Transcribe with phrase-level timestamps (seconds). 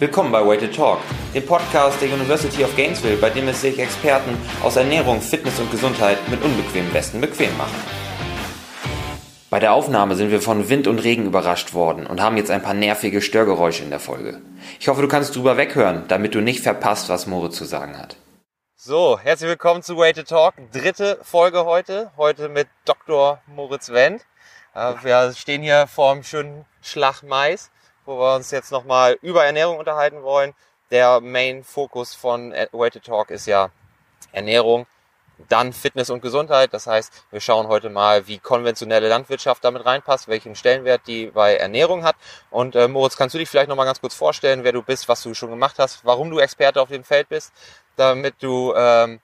[0.00, 1.00] Willkommen bei Way Talk,
[1.34, 5.72] dem Podcast der University of Gainesville, bei dem es sich Experten aus Ernährung, Fitness und
[5.72, 7.74] Gesundheit mit unbequemen Westen bequem machen.
[9.50, 12.62] Bei der Aufnahme sind wir von Wind und Regen überrascht worden und haben jetzt ein
[12.62, 14.40] paar nervige Störgeräusche in der Folge.
[14.78, 18.14] Ich hoffe, du kannst drüber weghören, damit du nicht verpasst, was Moritz zu sagen hat.
[18.76, 20.54] So, herzlich willkommen zu Way Talk.
[20.72, 22.12] Dritte Folge heute.
[22.16, 23.40] Heute mit Dr.
[23.48, 24.24] Moritz Wendt.
[25.02, 27.72] Wir stehen hier vorm schönen Schlag Mais
[28.08, 30.54] wo wir uns jetzt nochmal über Ernährung unterhalten wollen.
[30.90, 33.70] Der Main-Fokus von to Talk ist ja
[34.32, 34.86] Ernährung,
[35.50, 36.72] dann Fitness und Gesundheit.
[36.72, 41.56] Das heißt, wir schauen heute mal, wie konventionelle Landwirtschaft damit reinpasst, welchen Stellenwert die bei
[41.56, 42.16] Ernährung hat.
[42.50, 45.22] Und äh, Moritz, kannst du dich vielleicht nochmal ganz kurz vorstellen, wer du bist, was
[45.22, 47.52] du schon gemacht hast, warum du Experte auf dem Feld bist,
[47.96, 49.20] damit du ähm,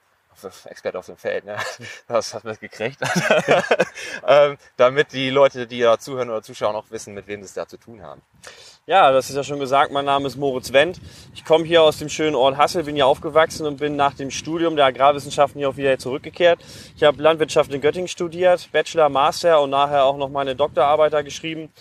[0.65, 1.57] Experte auf dem Feld, ne?
[2.07, 2.99] Das hat man gekriegt.
[4.27, 7.53] ähm, damit die Leute, die da zuhören oder zuschauen, auch wissen, mit wem sie es
[7.53, 8.21] da zu tun haben.
[8.87, 9.91] Ja, das ist ja schon gesagt.
[9.91, 10.99] Mein Name ist Moritz Wendt.
[11.33, 14.29] Ich komme hier aus dem schönen Ort Hassel, bin hier aufgewachsen und bin nach dem
[14.29, 16.59] Studium der Agrarwissenschaften hier auch wieder zurückgekehrt.
[16.95, 21.23] Ich habe Landwirtschaft in Göttingen studiert, Bachelor, Master und nachher auch noch meine Doktorarbeit da
[21.23, 21.71] geschrieben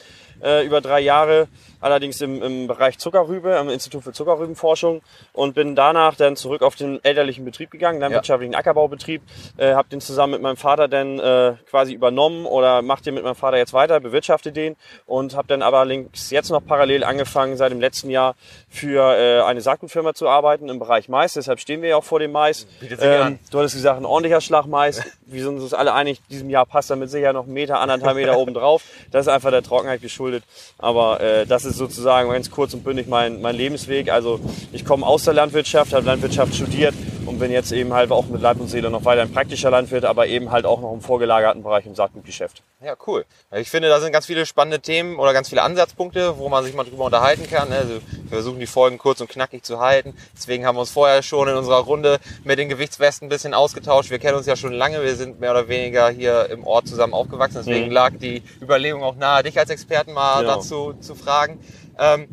[0.42, 1.48] äh, über drei Jahre
[1.84, 5.02] allerdings im, im Bereich Zuckerrübe, am Institut für Zuckerrübenforschung.
[5.32, 8.58] Und bin danach dann zurück auf den elterlichen Betrieb gegangen, landwirtschaftlichen ja.
[8.58, 9.22] Ackerbaubetrieb,
[9.56, 13.24] äh, habe den zusammen mit meinem Vater dann äh, quasi übernommen oder mache den mit
[13.24, 14.76] meinem Vater jetzt weiter, bewirtschafte den.
[15.06, 18.34] Und habe dann aber links jetzt noch parallel angefangen, seit dem letzten Jahr
[18.68, 22.18] für äh, eine Saatgutfirma zu arbeiten im Bereich Mais, deshalb stehen wir ja auch vor
[22.18, 22.66] dem Mais.
[23.00, 26.66] Ähm, du hattest gesagt, ein ordentlicher Schlag Mais, wir sind uns alle einig, diesem Jahr
[26.66, 28.82] passt damit sicher noch einen Meter, anderthalb Meter oben drauf.
[29.10, 30.44] Das ist einfach der Trockenheit geschuldet,
[30.78, 34.10] aber äh, das ist ist sozusagen ganz kurz und bündig mein, mein Lebensweg.
[34.10, 34.40] Also
[34.72, 36.94] ich komme aus der Landwirtschaft, habe Landwirtschaft studiert
[37.26, 40.04] und bin jetzt eben halt auch mit Leib und Seele noch weiter ein praktischer Landwirt,
[40.04, 42.62] aber eben halt auch noch im vorgelagerten Bereich im Saatgutgeschäft.
[42.84, 43.24] Ja, cool.
[43.52, 46.74] Ich finde, da sind ganz viele spannende Themen oder ganz viele Ansatzpunkte, wo man sich
[46.74, 47.72] mal drüber unterhalten kann.
[47.72, 50.14] Also wir versuchen die Folgen kurz und knackig zu halten.
[50.34, 54.10] Deswegen haben wir uns vorher schon in unserer Runde mit den Gewichtswesten ein bisschen ausgetauscht.
[54.10, 55.02] Wir kennen uns ja schon lange.
[55.02, 57.62] Wir sind mehr oder weniger hier im Ort zusammen aufgewachsen.
[57.64, 57.92] Deswegen mhm.
[57.92, 60.56] lag die Überlegung auch nahe, dich als Experten mal genau.
[60.56, 61.60] dazu zu fragen.
[61.98, 62.28] Ähm,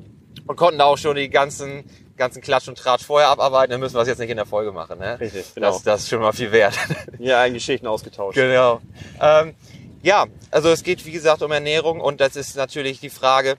[0.47, 1.85] und konnten da auch schon die ganzen
[2.21, 4.71] ganzen Klatsch und Tratsch vorher abarbeiten, dann müssen wir es jetzt nicht in der Folge
[4.71, 4.99] machen.
[4.99, 5.19] Ne?
[5.19, 5.71] Richtig, genau.
[5.71, 6.77] Das, das ist schon mal viel wert.
[7.19, 8.35] Ja, ein Geschichten ausgetauscht.
[8.35, 8.79] Genau.
[9.19, 9.55] Ähm,
[10.03, 13.57] ja, also es geht wie gesagt um Ernährung und das ist natürlich die Frage,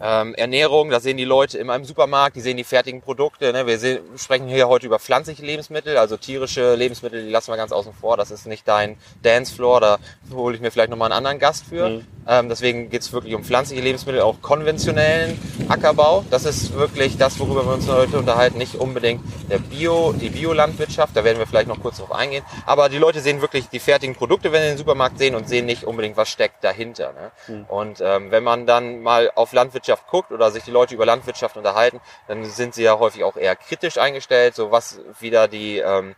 [0.00, 3.52] ähm, Ernährung, da sehen die Leute immer im Supermarkt, die sehen die fertigen Produkte.
[3.52, 3.66] Ne?
[3.66, 7.72] Wir sehen, sprechen hier heute über pflanzliche Lebensmittel, also tierische Lebensmittel, die lassen wir ganz
[7.72, 8.16] außen vor.
[8.16, 9.98] Das ist nicht dein Dancefloor, da
[10.32, 11.90] hole ich mir vielleicht nochmal einen anderen Gast für.
[11.90, 12.06] Mhm.
[12.26, 15.38] Ähm, deswegen geht es wirklich um pflanzliche Lebensmittel, auch konventionellen
[15.68, 16.24] Ackerbau.
[16.30, 18.56] Das ist wirklich das, worüber wir uns heute unterhalten.
[18.58, 22.44] Nicht unbedingt der Bio, die Biolandwirtschaft, da werden wir vielleicht noch kurz drauf eingehen.
[22.66, 25.66] Aber die Leute sehen wirklich die fertigen Produkte, wenn sie den Supermarkt sehen und sehen
[25.66, 27.12] nicht unbedingt, was steckt dahinter.
[27.12, 27.30] Ne?
[27.48, 27.64] Mhm.
[27.64, 31.06] Und ähm, wenn man dann mal auf Landwirtschaft Landwirtschaft guckt oder sich die Leute über
[31.06, 35.78] Landwirtschaft unterhalten, dann sind sie ja häufig auch eher kritisch eingestellt, so was wieder die,
[35.78, 36.14] ähm,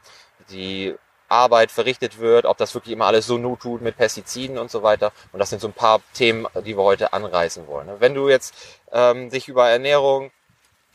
[0.50, 0.94] die
[1.28, 4.82] Arbeit verrichtet wird, ob das wirklich immer alles so not tut mit Pestiziden und so
[4.82, 5.12] weiter.
[5.32, 7.88] Und das sind so ein paar Themen, die wir heute anreißen wollen.
[8.00, 8.54] Wenn du jetzt
[8.92, 10.30] ähm, dich über Ernährung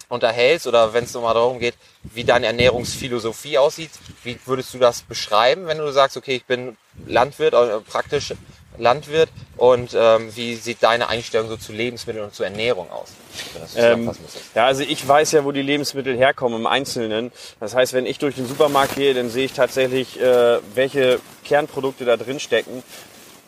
[0.09, 1.73] unterhältst oder wenn es nochmal darum geht,
[2.03, 3.91] wie deine Ernährungsphilosophie aussieht,
[4.23, 6.77] wie würdest du das beschreiben, wenn du sagst, okay, ich bin
[7.07, 8.33] Landwirt, äh, praktisch
[8.77, 13.09] Landwirt und ähm, wie sieht deine Einstellung so zu Lebensmitteln und zu Ernährung aus?
[13.75, 14.11] Ähm,
[14.55, 17.31] ja, also ich weiß ja, wo die Lebensmittel herkommen im Einzelnen.
[17.59, 22.05] Das heißt, wenn ich durch den Supermarkt gehe, dann sehe ich tatsächlich, äh, welche Kernprodukte
[22.05, 22.83] da drin stecken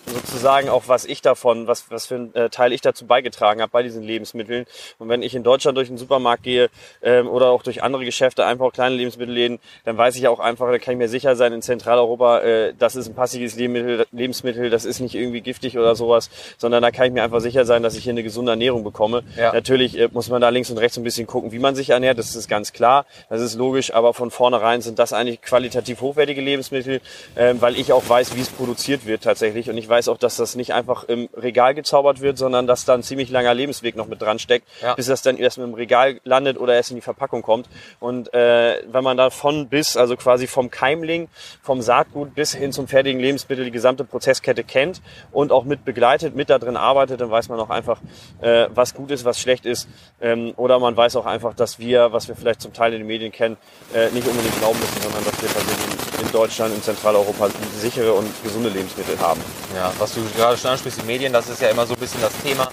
[0.06, 3.72] sozusagen auch, was ich davon, was, was für ein äh, Teil ich dazu beigetragen habe
[3.72, 4.66] bei diesen Lebensmitteln.
[4.98, 6.70] Und wenn ich in Deutschland durch den Supermarkt gehe
[7.02, 10.72] ähm, oder auch durch andere Geschäfte, einfach auch kleine Lebensmittelläden, dann weiß ich auch einfach,
[10.72, 14.70] da kann ich mir sicher sein, in Zentraleuropa, äh, das ist ein passives Lebensmittel, Lebensmittel,
[14.70, 17.84] das ist nicht irgendwie giftig oder sowas, sondern da kann ich mir einfach sicher sein,
[17.84, 19.24] dass ich hier eine gesunde Ernährung bekomme.
[19.38, 19.54] Ja.
[19.54, 22.18] Natürlich äh, muss man da links und rechts ein bisschen gucken, wie man sich ernährt,
[22.18, 26.42] das ist ganz klar, das ist logisch, aber von vornherein sind das eigentlich qualitativ hochwertige
[26.42, 27.02] Lebensmittel,
[27.36, 30.18] äh, weil ich auch weiß, wie es produziert wird tatsächlich und ich weiß, weiß auch,
[30.18, 33.98] dass das nicht einfach im Regal gezaubert wird, sondern dass da ein ziemlich langer Lebensweg
[33.98, 34.94] noch mit dran steckt, ja.
[34.94, 37.68] bis das dann erst mit dem Regal landet oder erst in die Verpackung kommt.
[38.00, 41.28] Und äh, wenn man da von bis, also quasi vom Keimling,
[41.62, 45.02] vom Saatgut bis hin zum fertigen Lebensmittel die gesamte Prozesskette kennt
[45.34, 48.00] und auch mit begleitet, mit da drin arbeitet, dann weiß man auch einfach,
[48.40, 49.90] äh, was gut ist, was schlecht ist.
[50.22, 53.08] Ähm, oder man weiß auch einfach, dass wir, was wir vielleicht zum Teil in den
[53.08, 53.58] Medien kennen,
[53.94, 58.28] äh, nicht unbedingt glauben müssen, sondern dass wir tatsächlich in Deutschland, in Zentraleuropa sichere und
[58.44, 59.42] gesunde Lebensmittel haben.
[59.76, 62.22] Ja, was du gerade schon ansprichst, die Medien, das ist ja immer so ein bisschen
[62.22, 62.70] das Thema.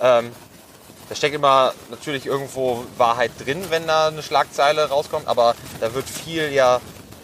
[0.00, 0.32] Ähm,
[1.08, 6.08] da steckt immer natürlich irgendwo Wahrheit drin, wenn da eine Schlagzeile rauskommt, aber da wird
[6.08, 6.80] viel ja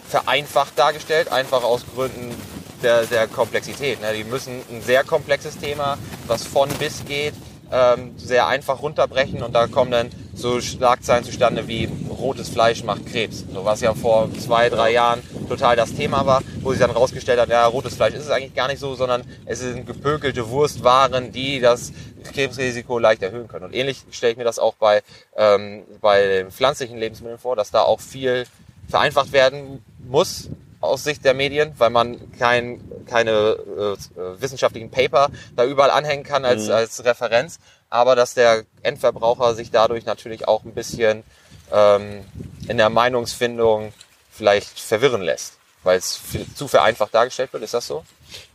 [0.09, 2.33] vereinfacht dargestellt, einfach aus Gründen
[2.81, 4.01] der, der Komplexität.
[4.01, 4.13] Ne?
[4.13, 5.97] Die müssen ein sehr komplexes Thema,
[6.27, 7.33] was von bis geht,
[7.71, 11.87] ähm, sehr einfach runterbrechen und da kommen dann so Schlagzeilen zustande wie
[12.25, 13.45] rotes Fleisch macht Krebs.
[13.53, 17.39] So was ja vor zwei, drei Jahren total das Thema war, wo sich dann rausgestellt
[17.39, 21.31] hat, ja, rotes Fleisch ist es eigentlich gar nicht so, sondern es sind gepökelte Wurstwaren,
[21.31, 21.93] die das
[22.33, 23.65] Krebsrisiko leicht erhöhen können.
[23.65, 25.03] Und ähnlich stelle ich mir das auch bei,
[25.37, 28.47] ähm, bei den pflanzlichen Lebensmitteln vor, dass da auch viel
[28.89, 30.49] vereinfacht werden muss
[30.81, 36.43] aus Sicht der Medien, weil man kein, keine äh, wissenschaftlichen Paper da überall anhängen kann
[36.43, 36.73] als, mhm.
[36.73, 41.23] als Referenz, aber dass der Endverbraucher sich dadurch natürlich auch ein bisschen
[41.71, 42.25] ähm,
[42.67, 43.93] in der Meinungsfindung
[44.31, 45.53] vielleicht verwirren lässt,
[45.83, 46.21] weil es
[46.55, 47.63] zu vereinfacht dargestellt wird.
[47.63, 48.03] Ist das so?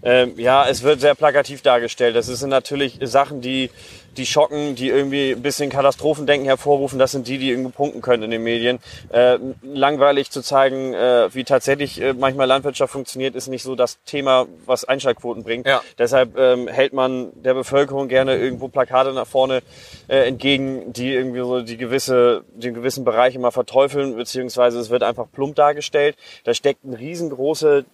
[0.02, 2.16] Ähm, ja, es wird sehr plakativ dargestellt.
[2.16, 3.70] Das sind natürlich Sachen, die
[4.16, 8.24] die schocken, die irgendwie ein bisschen Katastrophendenken hervorrufen, das sind die, die irgendwie punkten können
[8.24, 8.78] in den Medien.
[9.10, 14.02] Äh, langweilig zu zeigen, äh, wie tatsächlich äh, manchmal Landwirtschaft funktioniert, ist nicht so das
[14.04, 15.66] Thema, was Einschaltquoten bringt.
[15.66, 15.80] Ja.
[15.98, 19.62] Deshalb ähm, hält man der Bevölkerung gerne irgendwo Plakate nach vorne
[20.08, 25.02] äh, entgegen, die irgendwie so die gewisse, den gewissen Bereich immer verteufeln, beziehungsweise es wird
[25.02, 26.16] einfach plump dargestellt.
[26.44, 27.84] Da steckt eine riesengroße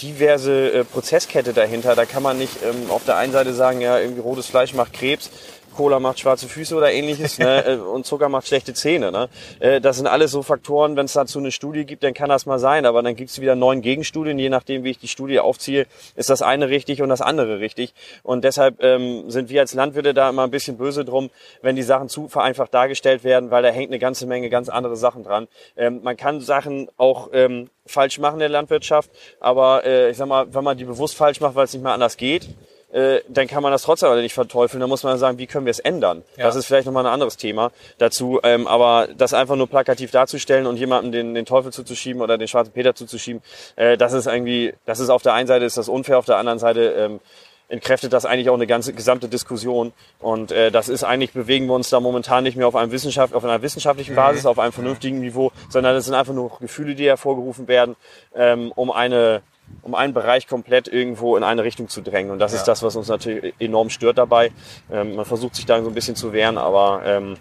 [0.00, 1.94] diverse äh, Prozesskette dahinter.
[1.94, 4.92] Da kann man nicht ähm, auf der einen Seite sagen, ja, irgendwie rotes Fleisch macht
[4.92, 5.30] Krebs
[5.74, 7.54] Cola macht schwarze Füße oder ähnliches ne?
[7.64, 9.12] Äh, und Zucker macht schlechte Zähne.
[9.12, 9.28] Ne?
[9.60, 12.46] Äh, das sind alles so Faktoren, wenn es dazu eine Studie gibt, dann kann das
[12.46, 15.40] mal sein, aber dann gibt es wieder neun Gegenstudien, je nachdem, wie ich die Studie
[15.40, 15.86] aufziehe,
[16.16, 17.94] ist das eine richtig und das andere richtig.
[18.22, 21.30] Und deshalb ähm, sind wir als Landwirte da immer ein bisschen böse drum,
[21.62, 24.96] wenn die Sachen zu vereinfacht dargestellt werden, weil da hängt eine ganze Menge ganz andere
[24.96, 25.48] Sachen dran.
[25.76, 29.10] Ähm, man kann Sachen auch ähm, falsch machen in der Landwirtschaft,
[29.40, 31.92] aber äh, ich sag mal, wenn man die bewusst falsch macht, weil es nicht mehr
[31.92, 32.48] anders geht,
[32.94, 34.80] äh, dann kann man das trotzdem nicht verteufeln.
[34.80, 36.22] Da muss man sagen, wie können wir es ändern?
[36.36, 36.44] Ja.
[36.44, 38.38] Das ist vielleicht nochmal ein anderes Thema dazu.
[38.44, 42.46] Ähm, aber das einfach nur plakativ darzustellen und jemandem den, den Teufel zuzuschieben oder den
[42.46, 43.42] schwarzen Peter zuzuschieben,
[43.74, 46.36] äh, das ist irgendwie, das ist auf der einen Seite ist das unfair, auf der
[46.36, 47.20] anderen Seite ähm,
[47.68, 49.92] entkräftet das eigentlich auch eine ganze gesamte Diskussion.
[50.20, 53.34] Und äh, das ist eigentlich, bewegen wir uns da momentan nicht mehr auf einem Wissenschaft,
[53.34, 54.16] auf einer wissenschaftlichen mhm.
[54.16, 57.96] Basis, auf einem vernünftigen Niveau, sondern es sind einfach nur Gefühle, die hervorgerufen werden,
[58.36, 59.42] ähm, um eine
[59.82, 62.30] um einen Bereich komplett irgendwo in eine Richtung zu drängen.
[62.30, 62.58] Und das ja.
[62.58, 64.50] ist das, was uns natürlich enorm stört dabei.
[64.90, 67.36] Ähm, man versucht sich da so ein bisschen zu wehren, aber ähm,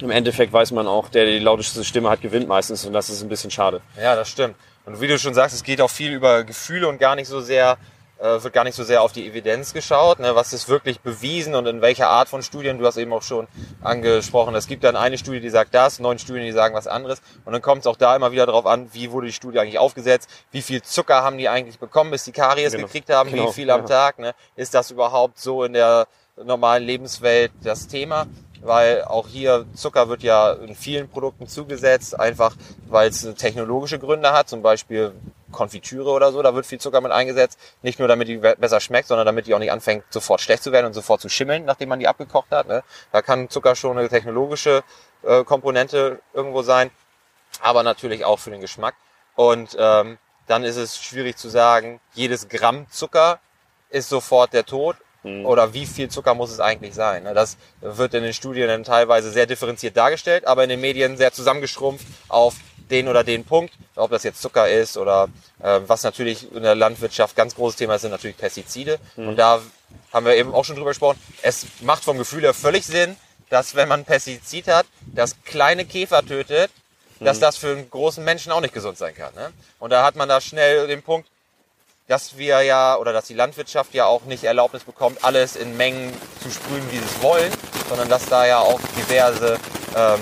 [0.00, 3.22] im Endeffekt weiß man auch, der die lauteste Stimme hat, gewinnt meistens und das ist
[3.22, 3.80] ein bisschen schade.
[4.00, 4.54] Ja, das stimmt.
[4.86, 7.40] Und wie du schon sagst, es geht auch viel über Gefühle und gar nicht so
[7.40, 7.76] sehr
[8.20, 11.54] äh, wird gar nicht so sehr auf die Evidenz geschaut, ne, was ist wirklich bewiesen
[11.54, 12.78] und in welcher Art von Studien.
[12.78, 13.48] Du hast eben auch schon
[13.82, 17.20] angesprochen, es gibt dann eine Studie, die sagt das, neun Studien, die sagen was anderes.
[17.44, 19.78] Und dann kommt es auch da immer wieder darauf an, wie wurde die Studie eigentlich
[19.78, 22.86] aufgesetzt, wie viel Zucker haben die eigentlich bekommen, bis die Karies genau.
[22.86, 23.48] gekriegt haben, genau.
[23.48, 23.86] wie viel am ja.
[23.86, 24.18] Tag.
[24.18, 24.34] Ne?
[24.56, 26.06] Ist das überhaupt so in der
[26.42, 28.26] normalen Lebenswelt das Thema?
[28.62, 32.54] weil auch hier Zucker wird ja in vielen Produkten zugesetzt, einfach
[32.88, 35.12] weil es technologische Gründe hat, zum Beispiel
[35.52, 37.58] Konfitüre oder so, da wird viel Zucker mit eingesetzt.
[37.82, 40.72] Nicht nur damit die besser schmeckt, sondern damit die auch nicht anfängt, sofort schlecht zu
[40.72, 42.68] werden und sofort zu schimmeln, nachdem man die abgekocht hat.
[42.68, 42.82] Ne?
[43.12, 44.82] Da kann Zucker schon eine technologische
[45.22, 46.90] äh, Komponente irgendwo sein,
[47.60, 48.94] aber natürlich auch für den Geschmack.
[49.34, 53.38] Und ähm, dann ist es schwierig zu sagen, jedes Gramm Zucker
[53.88, 55.46] ist sofort der Tod hm.
[55.46, 57.24] oder wie viel Zucker muss es eigentlich sein.
[57.24, 57.34] Ne?
[57.34, 61.32] Das wird in den Studien dann teilweise sehr differenziert dargestellt, aber in den Medien sehr
[61.32, 62.54] zusammengeschrumpft auf
[62.90, 65.28] den oder den Punkt, ob das jetzt Zucker ist oder
[65.62, 68.98] äh, was natürlich in der Landwirtschaft ganz großes Thema ist, sind natürlich Pestizide.
[69.16, 69.28] Mhm.
[69.28, 69.60] Und da
[70.12, 71.20] haben wir eben auch schon drüber gesprochen.
[71.42, 73.16] Es macht vom Gefühl her völlig Sinn,
[73.48, 76.70] dass wenn man Pestizid hat, das kleine Käfer tötet,
[77.18, 77.24] mhm.
[77.24, 79.34] dass das für einen großen Menschen auch nicht gesund sein kann.
[79.34, 79.52] Ne?
[79.78, 81.28] Und da hat man da schnell den Punkt,
[82.10, 86.12] dass wir ja oder dass die Landwirtschaft ja auch nicht Erlaubnis bekommt, alles in Mengen
[86.42, 87.52] zu sprühen, wie sie es wollen,
[87.88, 89.56] sondern dass da ja auch diverse
[89.96, 90.20] ähm,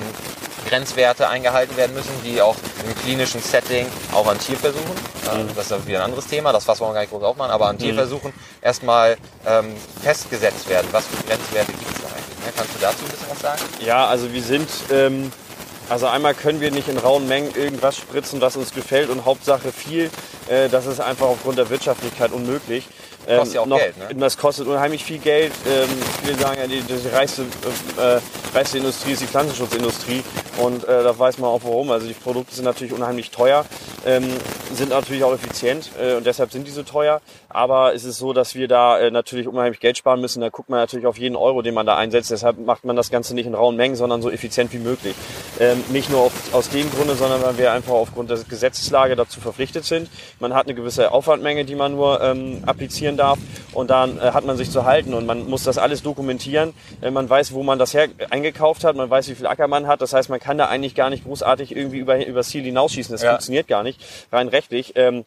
[0.69, 5.49] Grenzwerte eingehalten werden müssen, die auch im klinischen Setting auch an Tierversuchen, mhm.
[5.55, 7.77] das ist wieder ein anderes Thema, das fassen wir gar nicht groß aufmachen, aber an
[7.77, 7.81] mhm.
[7.81, 10.89] Tierversuchen erstmal ähm, festgesetzt werden.
[10.93, 12.47] Was für Grenzwerte gibt es da eigentlich?
[12.47, 12.53] Ne?
[12.57, 13.63] Kannst du dazu ein bisschen was sagen?
[13.85, 15.33] Ja, also wir sind, ähm,
[15.89, 19.73] also einmal können wir nicht in rauen Mengen irgendwas spritzen, was uns gefällt und Hauptsache
[19.73, 20.11] viel.
[20.49, 22.87] Äh, das ist einfach aufgrund der Wirtschaftlichkeit unmöglich.
[23.29, 24.15] Ähm, kostet ja auch noch, Geld, ne?
[24.15, 25.53] Das kostet unheimlich viel Geld.
[25.67, 25.89] Ähm,
[26.23, 28.21] viele sagen ja, die, die reichste, äh,
[28.57, 30.25] reichste Industrie ist die Pflanzenschutzindustrie.
[30.57, 31.91] Und äh, da weiß man auch warum.
[31.91, 33.67] Also die Produkte sind natürlich unheimlich teuer,
[34.09, 34.25] ähm,
[34.73, 37.21] sind natürlich auch effizient äh, und deshalb sind die so teuer.
[37.51, 40.41] Aber es ist so, dass wir da äh, natürlich unheimlich Geld sparen müssen.
[40.41, 42.31] Da guckt man natürlich auf jeden Euro, den man da einsetzt.
[42.31, 45.15] Deshalb macht man das Ganze nicht in rauen Mengen, sondern so effizient wie möglich.
[45.61, 49.41] Ähm, nicht nur auf, aus dem Grunde, sondern weil wir einfach aufgrund der Gesetzeslage dazu
[49.41, 50.09] verpflichtet sind.
[50.41, 53.39] Man hat eine gewisse Aufwandmenge, die man nur ähm, applizieren darf
[53.73, 56.75] und dann äh, hat man sich zu halten und man muss das alles dokumentieren.
[57.01, 59.87] Äh, man weiß, wo man das her eingekauft hat, man weiß, wie viel Acker man
[59.87, 60.01] hat.
[60.01, 63.13] Das heißt, man kann da eigentlich gar nicht großartig irgendwie über, über das Ziel hinausschießen.
[63.13, 63.31] Das ja.
[63.31, 63.98] funktioniert gar nicht,
[64.33, 64.93] rein rechtlich.
[64.97, 65.25] Ähm,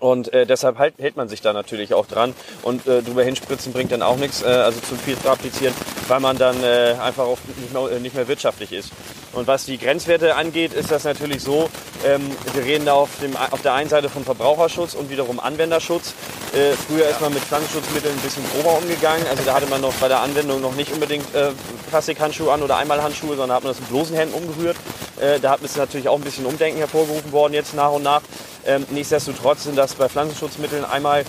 [0.00, 2.34] Und äh, deshalb halt, hält man sich da natürlich auch dran.
[2.62, 5.74] Und äh, drüber hinspritzen bringt dann auch nichts, äh, also zu viel applizieren,
[6.08, 8.92] weil man dann äh, einfach auch nicht mehr, äh, nicht mehr wirtschaftlich ist.
[9.32, 11.70] Und was die Grenzwerte angeht, ist das natürlich so,
[12.04, 16.14] ähm, wir reden da auf, dem, auf der einen Seite von Verbraucherschutz und wiederum Anwenderschutz.
[16.52, 19.26] Äh, früher ist man mit Pflanzenschutzmitteln ein bisschen grober umgegangen.
[19.30, 21.52] Also da hatte man noch bei der Anwendung noch nicht unbedingt äh,
[21.88, 24.76] Plastikhandschuhe an oder Einmalhandschuhe, sondern hat man das mit bloßen Händen umgerührt.
[25.18, 28.20] Äh, da ist natürlich auch ein bisschen Umdenken hervorgerufen worden jetzt nach und nach.
[28.66, 31.24] Ähm, nichtsdestotrotz sind das bei Pflanzenschutzmitteln einmal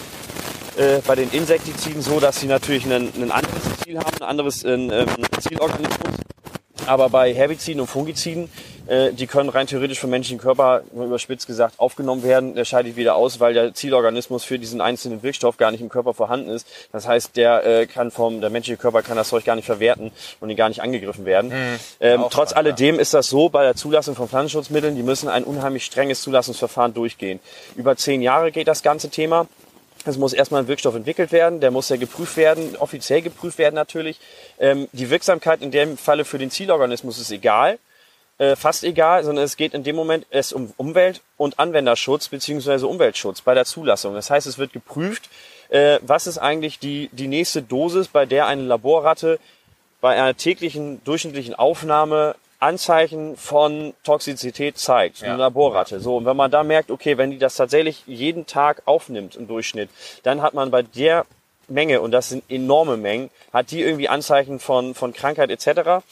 [0.77, 5.05] äh, bei den Insektiziden so, dass sie natürlich ein, anderes Ziel haben, ein anderes äh,
[5.39, 6.17] Zielorganismus.
[6.85, 8.49] Aber bei Herbiziden und Fungiziden,
[8.87, 12.55] äh, die können rein theoretisch vom menschlichen Körper, nur überspitzt gesagt, aufgenommen werden.
[12.55, 16.13] Der scheidet wieder aus, weil der Zielorganismus für diesen einzelnen Wirkstoff gar nicht im Körper
[16.13, 16.67] vorhanden ist.
[16.91, 20.11] Das heißt, der äh, kann vom, der menschliche Körper kann das Zeug gar nicht verwerten
[20.41, 21.51] und ihn gar nicht angegriffen werden.
[21.51, 21.79] Mhm.
[22.01, 23.01] Ähm, trotz spannend, alledem ja.
[23.01, 27.39] ist das so, bei der Zulassung von Pflanzenschutzmitteln, die müssen ein unheimlich strenges Zulassungsverfahren durchgehen.
[27.75, 29.47] Über zehn Jahre geht das ganze Thema.
[30.05, 33.75] Es muss erstmal ein Wirkstoff entwickelt werden, der muss ja geprüft werden, offiziell geprüft werden
[33.75, 34.19] natürlich.
[34.59, 37.79] Ähm, die Wirksamkeit in dem Falle für den Zielorganismus ist egal,
[38.37, 42.87] äh, fast egal, sondern es geht in dem Moment es um Umwelt- und Anwenderschutz beziehungsweise
[42.87, 44.13] Umweltschutz bei der Zulassung.
[44.13, 45.29] Das heißt, es wird geprüft,
[45.69, 49.39] äh, was ist eigentlich die, die nächste Dosis, bei der eine Laborratte
[50.01, 55.29] bei einer täglichen durchschnittlichen Aufnahme Anzeichen von Toxizität zeigt, ja.
[55.29, 55.99] eine Laborratte.
[55.99, 59.47] So, und wenn man da merkt, okay, wenn die das tatsächlich jeden Tag aufnimmt im
[59.47, 59.89] Durchschnitt,
[60.23, 61.25] dann hat man bei der
[61.67, 66.03] Menge, und das sind enorme Mengen, hat die irgendwie Anzeichen von, von Krankheit etc.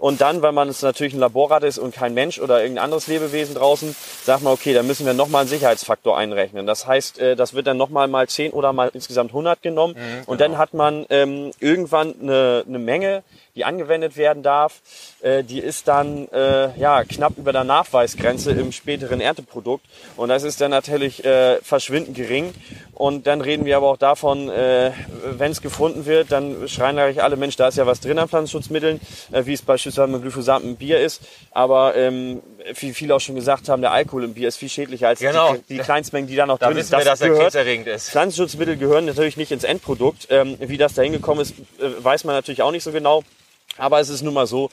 [0.00, 3.06] Und dann, weil man es natürlich ein Laborrad ist und kein Mensch oder irgendein anderes
[3.06, 6.66] Lebewesen draußen, sagt man, okay, da müssen wir nochmal einen Sicherheitsfaktor einrechnen.
[6.66, 9.92] Das heißt, äh, das wird dann nochmal mal 10 oder mal insgesamt 100 genommen.
[9.94, 10.22] Mhm, genau.
[10.24, 13.22] Und dann hat man ähm, irgendwann eine, eine Menge,
[13.54, 14.80] die angewendet werden darf,
[15.20, 19.84] äh, die ist dann äh, ja knapp über der Nachweisgrenze im späteren Ernteprodukt
[20.16, 22.54] und das ist dann natürlich äh, verschwindend gering
[23.00, 24.92] und dann reden wir aber auch davon, äh,
[25.24, 28.28] wenn es gefunden wird, dann schreien eigentlich alle Mensch, da ist ja was drin an
[28.28, 29.00] Pflanzenschutzmitteln,
[29.32, 32.42] äh, wie es beispielsweise mit Glyphosat im Bier ist, aber ähm,
[32.78, 35.54] wie viele auch schon gesagt haben, der Alkohol im Bier ist viel schädlicher als genau.
[35.54, 36.92] die, die Kleinstmengen, die da noch da drin sind.
[36.92, 38.10] Das wir, dass gehört, er ist.
[38.10, 40.26] Pflanzenschutzmittel gehören natürlich nicht ins Endprodukt.
[40.28, 43.24] Ähm, wie das da hingekommen ist, äh, weiß man natürlich auch nicht so genau.
[43.78, 44.70] Aber es ist nun mal so,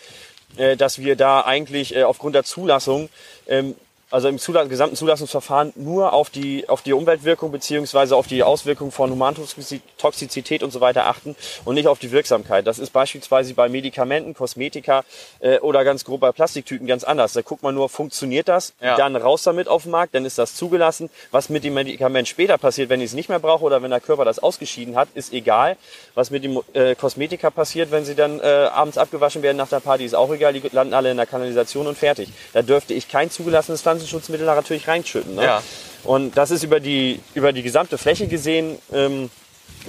[0.57, 3.07] äh, dass wir da eigentlich äh, aufgrund der Zulassung
[3.47, 3.75] ähm,
[4.09, 8.91] also im Zula gesamten Zulassungsverfahren nur auf die, auf die Umweltwirkung beziehungsweise auf die Auswirkungen
[8.91, 11.35] von Humantoxizität und so weiter achten
[11.65, 12.65] und nicht auf die Wirksamkeit.
[12.67, 15.03] Das ist beispielsweise bei Medikamenten, Kosmetika
[15.39, 17.33] äh, oder ganz grob bei Plastiktüten ganz anders.
[17.33, 18.73] Da guckt man nur, funktioniert das?
[18.81, 18.95] Ja.
[18.95, 21.09] Dann raus damit auf den Markt, dann ist das zugelassen.
[21.31, 23.99] Was mit dem Medikament später passiert, wenn ich es nicht mehr brauche oder wenn der
[23.99, 25.75] Körper das ausgeschieden hat, ist egal.
[26.15, 29.81] Was mit dem äh, Kosmetika passiert, wenn sie dann äh, abends abgewaschen werden nach der
[29.81, 30.53] Party, ist auch egal.
[30.53, 32.29] Die landen alle in der Kanalisation und fertig.
[32.53, 35.35] Da dürfte ich kein zugelassenes Pflanzen Pflanzenschutzmittel natürlich reinschütten.
[35.35, 35.43] Ne?
[35.43, 35.63] Ja.
[36.03, 39.29] Und das ist über die, über die gesamte Fläche gesehen ähm,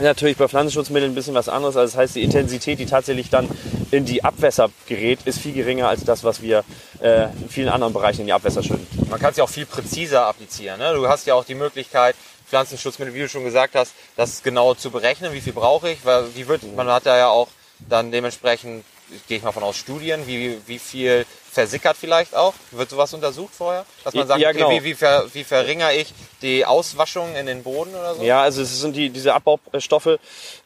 [0.01, 1.77] natürlich bei Pflanzenschutzmitteln ein bisschen was anderes.
[1.77, 3.49] Also das heißt, die Intensität, die tatsächlich dann
[3.91, 6.65] in die Abwässer gerät, ist viel geringer als das, was wir
[7.01, 8.87] äh, in vielen anderen Bereichen in die Abwässer schütten.
[9.11, 10.79] Man kann es ja auch viel präziser applizieren.
[10.79, 10.93] Ne?
[10.95, 12.17] Du hast ja auch die Möglichkeit,
[12.49, 15.33] Pflanzenschutzmittel, wie du schon gesagt hast, das genau zu berechnen.
[15.33, 16.05] Wie viel brauche ich?
[16.05, 17.49] Weil wie wird, man hat da ja auch
[17.89, 18.85] dann dementsprechend,
[19.29, 21.27] gehe ich mal von aus, Studien, wie, wie viel
[21.59, 22.55] versickert vielleicht auch?
[22.71, 23.85] Wird sowas untersucht vorher?
[24.05, 24.67] Dass man sagt, ja, genau.
[24.67, 28.23] okay, wie, wie, ver, wie verringere ich die Auswaschung in den Boden oder so?
[28.23, 30.21] Ja, also es sind die, diese Abbaustoffe,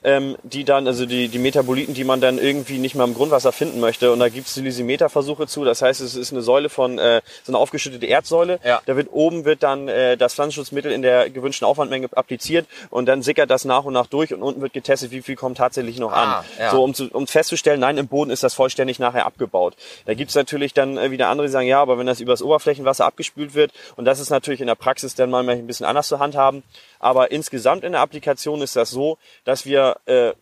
[0.05, 3.53] ähm, die dann, also die, die Metaboliten, die man dann irgendwie nicht mehr im Grundwasser
[3.53, 4.13] finden möchte.
[4.13, 5.65] Und da gibt es Lysimeter-Versuche zu.
[5.65, 8.61] Das heißt, es ist eine Säule von, äh, so eine aufgeschüttete Erdsäule.
[8.63, 8.83] Ja.
[8.85, 13.23] Da wird oben wird dann äh, das Pflanzenschutzmittel in der gewünschten Aufwandmenge appliziert und dann
[13.23, 16.13] sickert das nach und nach durch und unten wird getestet, wie viel kommt tatsächlich noch
[16.13, 16.45] ah, an.
[16.59, 16.71] Ja.
[16.71, 19.75] So, um, zu, um festzustellen, nein, im Boden ist das vollständig nachher abgebaut.
[20.05, 22.43] Da gibt es natürlich dann äh, wieder andere, die sagen, ja, aber wenn das übers
[22.43, 26.09] Oberflächenwasser abgespült wird, und das ist natürlich in der Praxis dann mal ein bisschen anders
[26.09, 26.63] zu handhaben,
[26.99, 30.33] aber insgesamt in der Applikation ist das so, dass wir äh,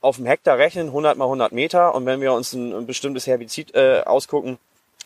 [0.00, 3.26] auf dem Hektar rechnen, 100 mal 100 Meter, und wenn wir uns ein, ein bestimmtes
[3.26, 4.58] Herbizid äh, ausgucken,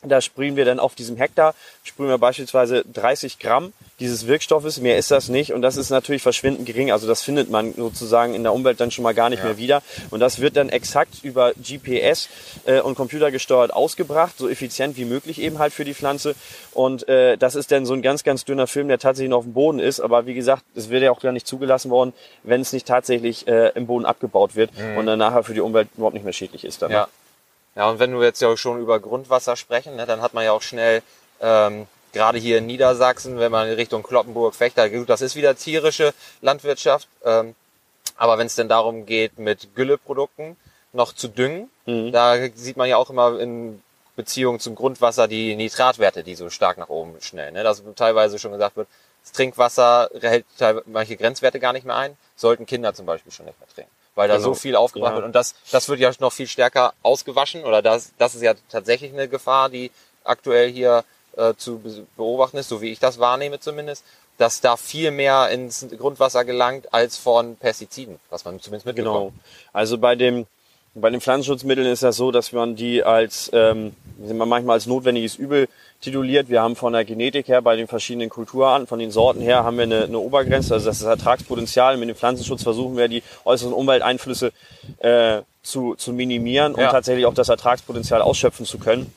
[0.03, 4.99] da sprühen wir dann auf diesem Hektar, sprühen wir beispielsweise 30 Gramm dieses Wirkstoffes, mehr
[4.99, 6.91] ist das nicht und das ist natürlich verschwindend gering.
[6.91, 9.47] Also das findet man sozusagen in der Umwelt dann schon mal gar nicht ja.
[9.47, 9.83] mehr wieder.
[10.11, 12.29] Und das wird dann exakt über GPS
[12.65, 16.35] äh, und computergesteuert ausgebracht, so effizient wie möglich eben halt für die Pflanze.
[16.73, 19.45] Und äh, das ist dann so ein ganz, ganz dünner Film, der tatsächlich noch auf
[19.45, 20.01] dem Boden ist.
[20.01, 23.47] Aber wie gesagt, es wird ja auch gar nicht zugelassen worden, wenn es nicht tatsächlich
[23.47, 24.97] äh, im Boden abgebaut wird mhm.
[24.99, 26.83] und dann nachher für die Umwelt überhaupt nicht mehr schädlich ist.
[26.83, 27.09] Dann, ja.
[27.75, 30.53] Ja, und wenn wir jetzt ja schon über Grundwasser sprechen, ne, dann hat man ja
[30.53, 31.03] auch schnell,
[31.41, 35.57] ähm, gerade hier in Niedersachsen, wenn man in Richtung Kloppenburg, Fechter, gut, das ist wieder
[35.57, 36.13] tierische
[36.43, 37.55] Landwirtschaft, ähm,
[38.17, 40.57] aber wenn es denn darum geht, mit Gülleprodukten
[40.93, 42.13] noch zu düngen, mhm.
[42.13, 43.83] da sieht man ja auch immer in
[44.15, 47.55] Beziehung zum Grundwasser die Nitratwerte, die so stark nach oben schnellen.
[47.55, 47.63] Ne?
[47.63, 48.89] Dass teilweise schon gesagt wird,
[49.23, 50.45] Das Trinkwasser hält
[50.87, 52.17] manche Grenzwerte gar nicht mehr ein.
[52.37, 53.91] Sollten Kinder zum Beispiel schon nicht mehr trinken.
[54.15, 54.49] Weil da Genau.
[54.49, 55.17] so viel aufgebracht Ja.
[55.17, 55.25] wird.
[55.27, 57.65] Und das, das wird ja noch viel stärker ausgewaschen.
[57.65, 59.91] Oder das, das ist ja tatsächlich eine Gefahr, die
[60.25, 61.05] aktuell hier
[61.37, 64.05] äh, zu be- beobachten ist, so wie ich das wahrnehme zumindest,
[64.39, 69.31] dass da viel mehr ins Grundwasser gelangt als von Pestiziden, was man zumindest mitbekommt.
[69.31, 69.33] Genau.
[69.73, 70.47] Also bei dem
[70.95, 75.67] bei den Pflanzenschutzmitteln ist das so, dass man die als ähm, manchmal als notwendiges Übel
[76.03, 76.51] tituliert.
[76.51, 79.77] Wir haben von der Genetik her bei den verschiedenen Kulturarten, von den Sorten her, haben
[79.77, 81.97] wir eine, eine Obergrenze, also das ist Ertragspotenzial.
[81.97, 84.53] Mit dem Pflanzenschutz versuchen wir die äußeren Umwelteinflüsse
[84.99, 86.91] äh, zu, zu minimieren und Ja.
[86.91, 89.13] tatsächlich auch das Ertragspotenzial ausschöpfen zu können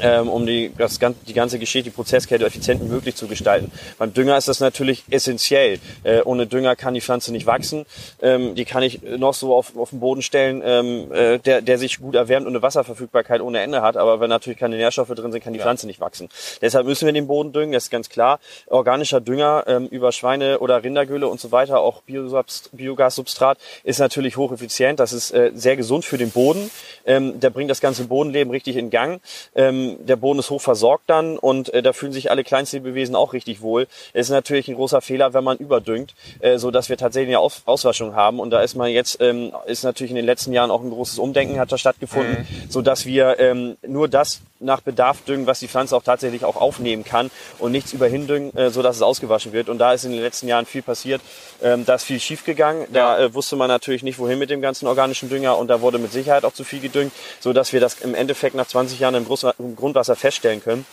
[0.00, 3.70] ähm, um die, das, die ganze Geschichte, die Prozesskette effizient wie möglich zu gestalten.
[3.98, 5.78] Beim Dünger ist das natürlich essentiell.
[6.04, 7.86] Äh, ohne Dünger kann die Pflanze nicht wachsen.
[8.20, 11.78] Ähm, die kann ich noch so auf, auf den Boden stellen, ähm, äh, der, der
[11.78, 13.96] sich gut erwärmt und eine Wasserverfügbarkeit ohne Ende hat.
[13.96, 16.28] Aber wenn natürlich keine Nährstoffe drin sind, kann die Pflanze nicht wachsen.
[16.60, 18.40] Deshalb müssen wir den Boden düngen, das ist ganz klar.
[18.66, 25.00] Organischer Dünger ähm, über Schweine- oder Rindergülle und so weiter, auch Biogassubstrat, ist natürlich hocheffizient.
[25.00, 26.70] Das ist äh, sehr gesund für den Boden.
[27.04, 29.20] Ähm, der bringt das ganze Bodenleben richtig in Gang.
[29.54, 33.32] Ähm, der Boden ist hoch versorgt dann und äh, da fühlen sich alle Kleinstlebewesen auch
[33.32, 33.86] richtig wohl.
[34.12, 37.40] Es ist natürlich ein großer Fehler, wenn man überdüngt, äh, so dass wir tatsächlich eine
[37.40, 38.40] Aus Auswaschung haben.
[38.40, 41.18] Und da ist man jetzt, ähm, ist natürlich in den letzten Jahren auch ein großes
[41.18, 45.68] Umdenken hat da stattgefunden, so dass wir ähm, nur das nach Bedarf düngen, was die
[45.68, 49.52] Pflanze auch tatsächlich auch aufnehmen kann und nichts überhin düngen, äh, so dass es ausgewaschen
[49.52, 49.70] wird.
[49.70, 51.22] Und da ist in den letzten Jahren viel passiert.
[51.62, 52.86] Ähm, da ist viel schiefgegangen.
[52.92, 55.98] Da äh, wusste man natürlich nicht, wohin mit dem ganzen organischen Dünger und da wurde
[55.98, 59.14] mit Sicherheit auch zu viel gedüngt, so dass wir das im Endeffekt nach 20 Jahren
[59.14, 60.84] im Grundwasser feststellen können.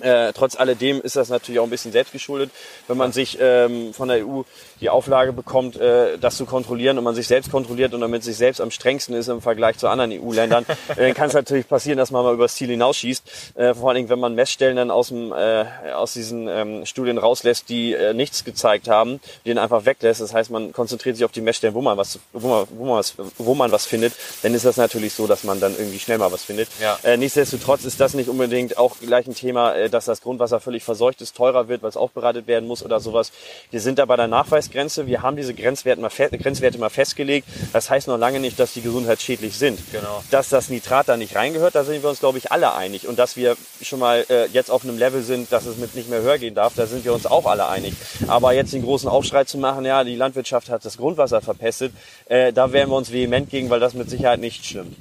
[0.00, 2.50] Äh, trotz alledem ist das natürlich auch ein bisschen selbstgeschuldet,
[2.88, 4.42] wenn man sich ähm, von der EU
[4.80, 8.36] die Auflage bekommt, äh, das zu kontrollieren und man sich selbst kontrolliert und damit sich
[8.36, 11.98] selbst am strengsten ist im Vergleich zu anderen EU-Ländern, äh, dann kann es natürlich passieren,
[11.98, 13.22] dass man mal übers Ziel hinausschießt.
[13.54, 17.18] Äh, vor allen Dingen, wenn man Messstellen dann aus, dem, äh, aus diesen ähm, Studien
[17.18, 20.20] rauslässt, die äh, nichts gezeigt haben, die dann einfach weglässt.
[20.20, 22.98] Das heißt, man konzentriert sich auf die Messstellen, wo man was, wo man, wo man
[22.98, 24.14] was, wo man was findet.
[24.42, 26.68] Dann ist das natürlich so, dass man dann irgendwie schnell mal was findet.
[26.80, 26.98] Ja.
[27.04, 30.84] Äh, nichtsdestotrotz ist das nicht unbedingt auch gleich ein Thema, äh, dass das Grundwasser völlig
[30.84, 33.32] verseucht ist, teurer wird, weil es aufbereitet werden muss oder sowas.
[33.70, 35.06] Wir sind da bei der Nachweisgrenze.
[35.06, 37.46] Wir haben diese Grenzwerte mal, Grenzwerte mal festgelegt.
[37.72, 39.80] Das heißt noch lange nicht, dass die gesundheitsschädlich sind.
[39.92, 40.22] Genau.
[40.30, 43.06] Dass das Nitrat da nicht reingehört, da sind wir uns, glaube ich, alle einig.
[43.06, 46.08] Und dass wir schon mal äh, jetzt auf einem Level sind, dass es mit nicht
[46.08, 47.94] mehr höher gehen darf, da sind wir uns auch alle einig.
[48.28, 51.92] Aber jetzt den großen Aufschrei zu machen, ja, die Landwirtschaft hat das Grundwasser verpestet,
[52.26, 54.96] äh, da wären wir uns vehement gegen, weil das mit Sicherheit nicht stimmt.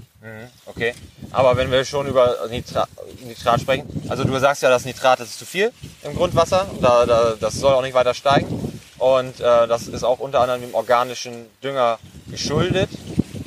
[0.66, 0.94] Okay.
[1.32, 2.90] Aber wenn wir schon über Nitrat,
[3.26, 5.72] Nitrat sprechen, also du sagst ja, das Nitrat das ist zu viel
[6.04, 8.80] im Grundwasser, da, da, das soll auch nicht weiter steigen.
[9.00, 11.98] Und äh, das ist auch unter anderem dem organischen Dünger
[12.30, 12.90] geschuldet.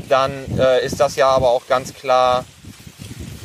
[0.09, 2.45] Dann äh, ist das ja aber auch ganz klar,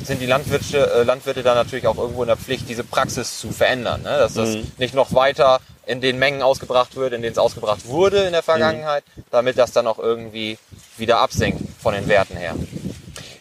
[0.03, 3.51] sind die Landwirte, äh, Landwirte dann natürlich auch irgendwo in der Pflicht, diese Praxis zu
[3.51, 4.01] verändern.
[4.01, 4.17] Ne?
[4.17, 8.23] Dass das nicht noch weiter in den Mengen ausgebracht wird, in denen es ausgebracht wurde
[8.23, 10.57] in der Vergangenheit, damit das dann auch irgendwie
[10.97, 12.55] wieder absinkt von den Werten her.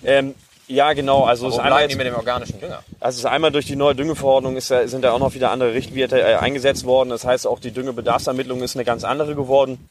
[0.08, 0.34] Ähm,
[0.68, 1.24] ja, genau.
[1.24, 2.82] Also es Wo ist einmal die mit dem organischen Dünger?
[3.00, 5.72] Also es ist einmal durch die neue Düngeverordnung ist, sind da auch noch wieder andere
[5.72, 7.08] Richtwerte äh, eingesetzt worden.
[7.08, 9.88] Das heißt, auch die Düngebedarfsermittlung ist eine ganz andere geworden.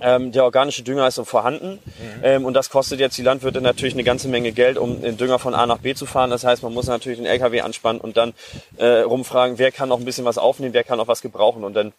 [0.00, 1.78] Ähm, der organische Dünger ist so vorhanden
[2.22, 5.38] ähm, und das kostet jetzt die Landwirte natürlich eine ganze Menge Geld, um den Dünger
[5.38, 6.30] von A nach B zu fahren.
[6.30, 8.34] Das heißt, man muss natürlich den LKW anspannen und dann
[8.76, 11.74] äh, rumfragen, wer kann noch ein bisschen was aufnehmen, wer kann auch was gebrauchen und
[11.74, 11.92] dann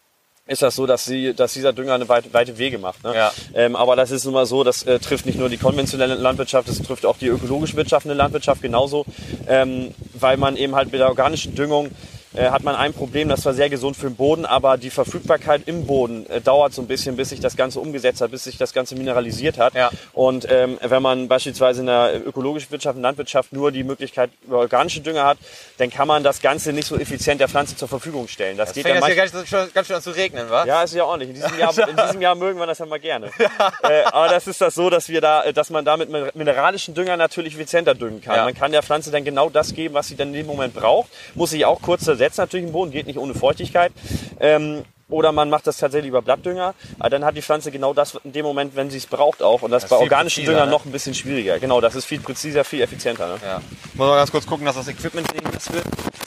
[0.46, 3.02] ist das so, dass, sie, dass dieser Dünger eine weite, weite Wege macht.
[3.02, 3.14] Ne?
[3.14, 3.32] Ja.
[3.54, 6.68] Ähm, aber das ist nun mal so, das äh, trifft nicht nur die konventionelle Landwirtschaft,
[6.68, 9.04] das trifft auch die ökologisch wirtschaftende Landwirtschaft genauso,
[9.48, 11.90] ähm, weil man eben halt mit der organischen Düngung
[12.36, 15.62] äh, hat man ein Problem, das war sehr gesund für den Boden, aber die Verfügbarkeit
[15.66, 18.58] im Boden äh, dauert so ein bisschen, bis sich das Ganze umgesetzt hat, bis sich
[18.58, 19.74] das Ganze mineralisiert hat.
[19.74, 19.90] Ja.
[20.12, 24.58] Und ähm, wenn man beispielsweise in der ökologischen Wirtschaft und Landwirtschaft nur die Möglichkeit über
[24.58, 25.38] organische Dünger hat,
[25.78, 28.56] dann kann man das Ganze nicht so effizient der Pflanze zur Verfügung stellen.
[28.56, 30.64] Das, Es geht fängt ja jetzt hier ganz, ganz schön an zu regnen, wa?
[30.64, 31.30] ja, ist ja ordentlich.
[31.30, 33.30] In diesem Jahr, in diesem Jahr mögen wir das ja mal gerne.
[33.82, 36.94] Äh, aber das ist das so, dass wir da, äh, dass man da mit mineralischen
[36.94, 38.36] Dünger natürlich effizienter düngen kann.
[38.36, 38.44] Ja.
[38.44, 41.08] Man kann der Pflanze dann genau das geben, was sie dann in dem Moment braucht.
[41.34, 43.92] Muss sich auch kurz zersetzen natürlich im Boden, geht nicht ohne Feuchtigkeit.
[44.40, 46.74] Ähm, oder man macht das tatsächlich über Blattdünger.
[46.98, 49.62] Aber dann hat die Pflanze genau das in dem Moment, wenn sie es braucht auch.
[49.62, 50.70] Und das, Das ist bei organischen Düngern ne?
[50.72, 51.58] noch ein bisschen schwieriger.
[51.60, 53.28] Genau, das ist viel präziser, viel effizienter.
[53.28, 53.38] Ne?
[53.44, 53.60] Ja.
[53.94, 55.84] Muss man ganz kurz gucken, dass das Equipment ding ist wird.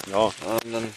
[0.09, 0.17] Ja.
[0.19, 0.93] Und dann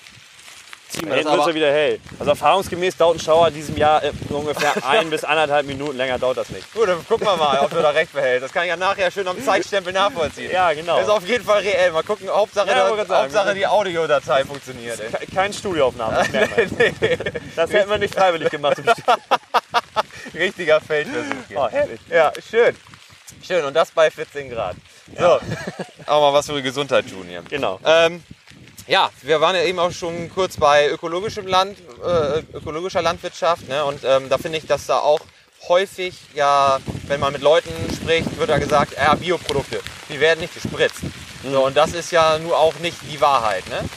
[0.92, 1.48] ziehen wir das wird aber.
[1.48, 2.00] ja wieder hell.
[2.18, 5.96] Also erfahrungsgemäß dauert ein Schauer in diesem Jahr äh, so ungefähr ein bis anderthalb Minuten.
[5.96, 6.72] Länger dauert das nicht.
[6.74, 8.44] Gut, dann gucken wir mal, ob du da recht behältst.
[8.44, 10.50] Das kann ich ja nachher schön am Zeitstempel nachvollziehen.
[10.50, 10.96] Ja, genau.
[10.96, 11.92] Das ist auf jeden Fall reell.
[11.92, 15.00] Mal gucken, Hauptsache, Ja, da- wollte gerade sagen, Hauptsache die Audiodatei funktioniert.
[15.00, 15.11] Ey.
[15.26, 16.16] Ke- Keine Studioaufnahme.
[16.18, 16.57] Das, merkt
[17.00, 17.33] man.
[17.57, 18.76] das hätten wir nicht freiwillig gemacht.
[20.35, 21.59] Richtiger Feldversuch hier.
[21.59, 22.00] Oh, herrlich.
[22.11, 22.76] Ja, schön.
[23.46, 24.76] Schön, und das bei 14 Grad.
[25.18, 25.40] So,
[26.07, 27.42] auch mal was für die Gesundheit tun hier.
[27.48, 27.81] Genau.
[27.85, 28.22] Ähm,
[28.87, 33.68] ja, wir waren ja eben auch schon kurz bei ökologischem Land, äh, ökologischer Landwirtschaft.
[33.68, 33.85] Ne?
[33.85, 35.21] Und ähm, da finde ich, dass da auch
[35.68, 40.55] häufig, ja, wenn man mit Leuten spricht, wird da gesagt, ja, Bioprodukte, die werden nicht
[40.55, 41.05] gespritzt.
[41.42, 41.53] Mhm.
[41.53, 43.68] So, und das ist ja nur auch nicht die Wahrheit.
[43.68, 43.88] Ne?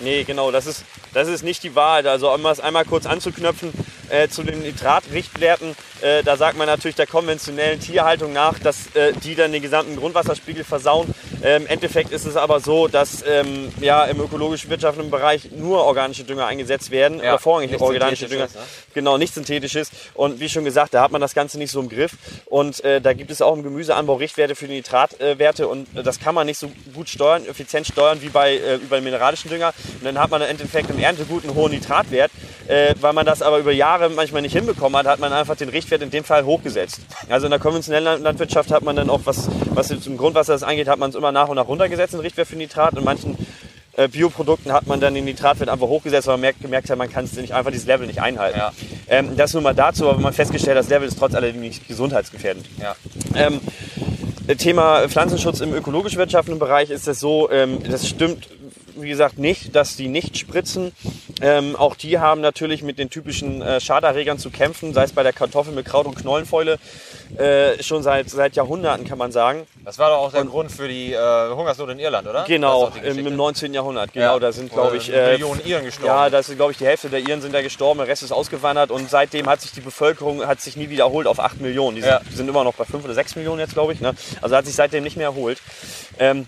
[0.00, 2.06] Nee, genau, das ist, das ist nicht die Wahrheit.
[2.06, 3.72] Also um das einmal kurz anzuknöpfen,
[4.08, 9.12] äh, zu den Nitratrichtwerten, äh, da sagt man natürlich der konventionellen Tierhaltung nach, dass äh,
[9.12, 11.14] die dann den gesamten Grundwasserspiegel versauen.
[11.42, 15.84] Ähm, Im Endeffekt ist es aber so, dass ähm, ja, im ökologisch wirtschaftlichen Bereich nur
[15.84, 18.44] organische Dünger eingesetzt werden, ja, oder vorrangig organische Dünger.
[18.44, 18.50] Ne?
[18.94, 19.90] Genau, nicht synthetisches.
[20.14, 22.12] Und wie schon gesagt, da hat man das Ganze nicht so im Griff.
[22.46, 26.34] Und äh, da gibt es auch im Gemüseanbau Richtwerte für die Nitratwerte und das kann
[26.34, 29.72] man nicht so gut steuern, effizient steuern wie bei, äh, wie bei mineralischen Dünger.
[29.98, 32.30] Und dann hat man im Endeffekt im Erntegut einen hohen Nitratwert.
[32.68, 35.70] Äh, weil man das aber über Jahre manchmal nicht hinbekommen hat, hat man einfach den
[35.70, 37.00] Richtwert in dem Fall hochgesetzt.
[37.28, 40.86] Also in der konventionellen Landwirtschaft hat man dann auch, was, was im Grundwasser das angeht,
[40.86, 42.96] hat man es immer nach und nach runtergesetzt, den Richtwert für Nitrat.
[42.96, 43.36] In manchen
[43.96, 47.10] äh, Bioprodukten hat man dann den Nitratwert einfach hochgesetzt, weil man merkt, gemerkt hat, man
[47.10, 48.58] kann es nicht einfach dieses Level nicht einhalten.
[48.58, 48.72] Ja.
[49.08, 52.66] Ähm, das nur mal dazu, aber man festgestellt, das Level ist trotz alledem nicht gesundheitsgefährdend.
[52.80, 52.96] Ja.
[53.34, 53.60] Ähm,
[54.58, 58.48] Thema Pflanzenschutz im ökologisch wirtschaftlichen Bereich ist das so, ähm, das stimmt
[59.02, 60.92] wie gesagt, nicht, dass die nicht spritzen.
[61.40, 65.22] Ähm, auch die haben natürlich mit den typischen äh, Schaderregern zu kämpfen, sei es bei
[65.22, 66.78] der Kartoffel mit Kraut- und Knollenfäule,
[67.38, 69.66] äh, schon seit, seit Jahrhunderten, kann man sagen.
[69.84, 72.44] Das war doch auch der und, Grund für die äh, Hungersnot in Irland, oder?
[72.44, 73.72] Genau, im, im 19.
[73.72, 74.12] Jahrhundert.
[74.12, 74.38] Genau, ja.
[74.38, 76.06] da sind, glaube ich, äh, Millionen Iren gestorben.
[76.08, 78.32] Ja, da sind, glaube ich, die Hälfte der Iren sind da gestorben, der Rest ist
[78.32, 81.96] ausgewandert und seitdem hat sich die Bevölkerung hat sich nie wiederholt auf 8 Millionen.
[81.96, 82.20] Die sind, ja.
[82.32, 84.00] sind immer noch bei 5 oder 6 Millionen jetzt, glaube ich.
[84.00, 84.14] Ne?
[84.42, 85.60] Also hat sich seitdem nicht mehr erholt.
[86.18, 86.46] Ähm,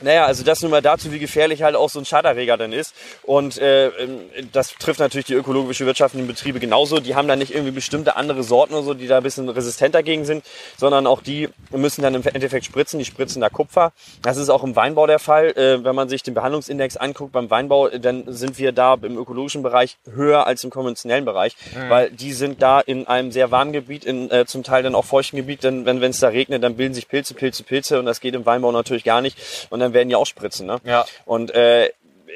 [0.00, 2.94] naja, also das nur mal dazu, wie gefährlich halt auch so ein Schaderreger dann ist.
[3.22, 4.20] Und äh, ähm,
[4.52, 7.00] das trifft natürlich die ökologische wirtschaftlichen Betriebe genauso.
[7.00, 9.94] Die haben da nicht irgendwie bestimmte andere Sorten oder so, die da ein bisschen resistent
[9.94, 10.44] dagegen sind,
[10.76, 12.98] sondern auch die müssen dann im Endeffekt spritzen.
[12.98, 13.92] Die spritzen da Kupfer.
[14.22, 15.48] Das ist auch im Weinbau der Fall.
[15.56, 19.62] Äh, wenn man sich den Behandlungsindex anguckt beim Weinbau, dann sind wir da im ökologischen
[19.62, 21.90] Bereich höher als im konventionellen Bereich, mhm.
[21.90, 25.04] weil die sind da in einem sehr warmen Gebiet, in äh, zum Teil dann auch
[25.04, 25.64] feuchten Gebiet.
[25.64, 28.46] Denn wenn es da regnet, dann bilden sich Pilze, Pilze, Pilze und das geht im
[28.46, 29.38] Weinbau natürlich gar nicht.
[29.70, 30.66] Und dann dann werden die auch spritzen.
[30.66, 30.78] Ne?
[30.84, 31.04] Ja.
[31.24, 31.90] Und äh,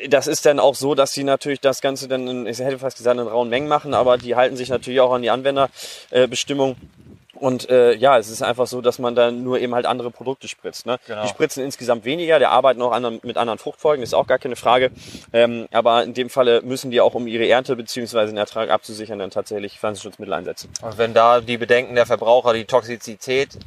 [0.08, 2.96] das ist dann auch so, dass sie natürlich das Ganze dann, in, ich hätte fast
[2.96, 6.76] gesagt, in rauen Mengen machen, aber die halten sich natürlich auch an die Anwenderbestimmung.
[7.34, 10.46] Und äh, ja, es ist einfach so, dass man dann nur eben halt andere Produkte
[10.46, 10.86] spritzt.
[10.86, 11.00] Ne?
[11.08, 11.22] Genau.
[11.22, 14.54] Die spritzen insgesamt weniger, der arbeiten auch anderen, mit anderen Fruchtfolgen, ist auch gar keine
[14.54, 14.92] Frage.
[15.32, 18.26] Ähm, aber in dem Falle müssen die auch, um ihre Ernte bzw.
[18.26, 20.70] den Ertrag abzusichern, dann tatsächlich Pflanzenschutzmittel einsetzen.
[20.82, 23.58] Und wenn da die Bedenken der Verbraucher die Toxizität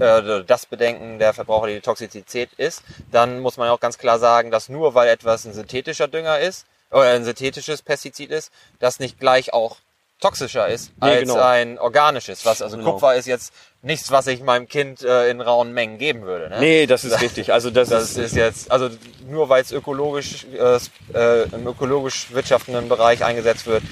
[0.00, 4.50] äh, das Bedenken der Verbraucher die Toxizität ist, dann muss man auch ganz klar sagen,
[4.50, 9.20] dass nur weil etwas ein synthetischer Dünger ist oder ein synthetisches Pestizid ist, das nicht
[9.20, 9.76] gleich auch
[10.20, 11.40] toxischer ist nee, als genau.
[11.40, 12.44] ein organisches.
[12.44, 12.92] Was also genau.
[12.92, 16.50] Kupfer ist jetzt nichts, was ich meinem Kind äh, in rauen Mengen geben würde.
[16.50, 16.60] Ne?
[16.60, 17.52] Nee, das ist richtig.
[17.52, 18.90] Also das, das ist, ist, jetzt also
[19.28, 20.78] nur weil es ökologisch äh,
[21.18, 23.82] äh, im ökologisch wirtschaftenden Bereich eingesetzt wird,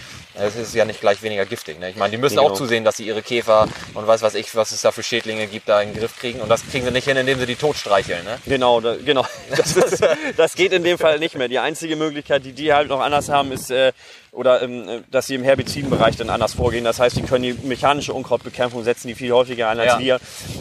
[0.41, 1.81] es ist ja nicht gleich weniger giftig.
[1.81, 1.91] Ne?
[1.91, 2.51] Ich meine, die müssen genau.
[2.51, 5.47] auch zusehen, dass sie ihre Käfer und weiß was ich, was es da für Schädlinge
[5.47, 6.41] gibt, da in den Griff kriegen.
[6.41, 8.25] Und das kriegen sie nicht hin, indem sie die tot streicheln.
[8.25, 8.39] Ne?
[8.47, 9.27] Genau, da, genau.
[9.57, 10.05] Das, ist,
[10.37, 11.49] das geht in dem Fall nicht mehr.
[11.49, 13.93] Die einzige Möglichkeit, die die halt noch anders haben, ist, äh,
[14.31, 16.85] oder ähm, dass sie im Herbizidenbereich dann anders vorgehen.
[16.85, 19.99] Das heißt, die können die mechanische Unkrautbekämpfung setzen, die viel häufiger ein als ja.
[19.99, 20.21] wir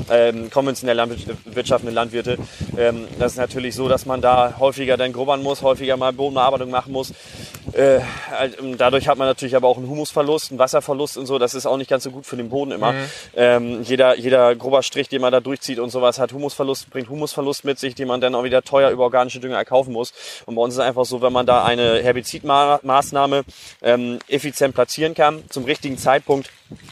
[0.10, 2.38] ähm, konventionell landwirtschaftende Landwirte.
[2.78, 6.70] Ähm, das ist natürlich so, dass man da häufiger dann grubbern muss, häufiger mal Bodenbearbeitung
[6.70, 7.14] machen muss.
[7.74, 7.98] Äh,
[8.60, 11.38] ähm, dadurch hat man natürlich aber auch einen Humusverlust, einen Wasserverlust und so.
[11.38, 12.94] Das ist auch nicht ganz so gut für den Boden immer.
[12.94, 13.06] Mhm.
[13.36, 17.66] Ähm, jeder, jeder grober Strich, den man da durchzieht und sowas, hat Humusverlust, bringt Humusverlust
[17.66, 20.14] mit sich, den man dann auch wieder teuer über organische Dünger erkaufen muss.
[20.46, 23.44] Und bei uns ist es einfach so, wenn man da eine Herbizidmaßnahme
[23.82, 26.50] ähm, effizient platzieren kann, zum richtigen Zeitpunkt,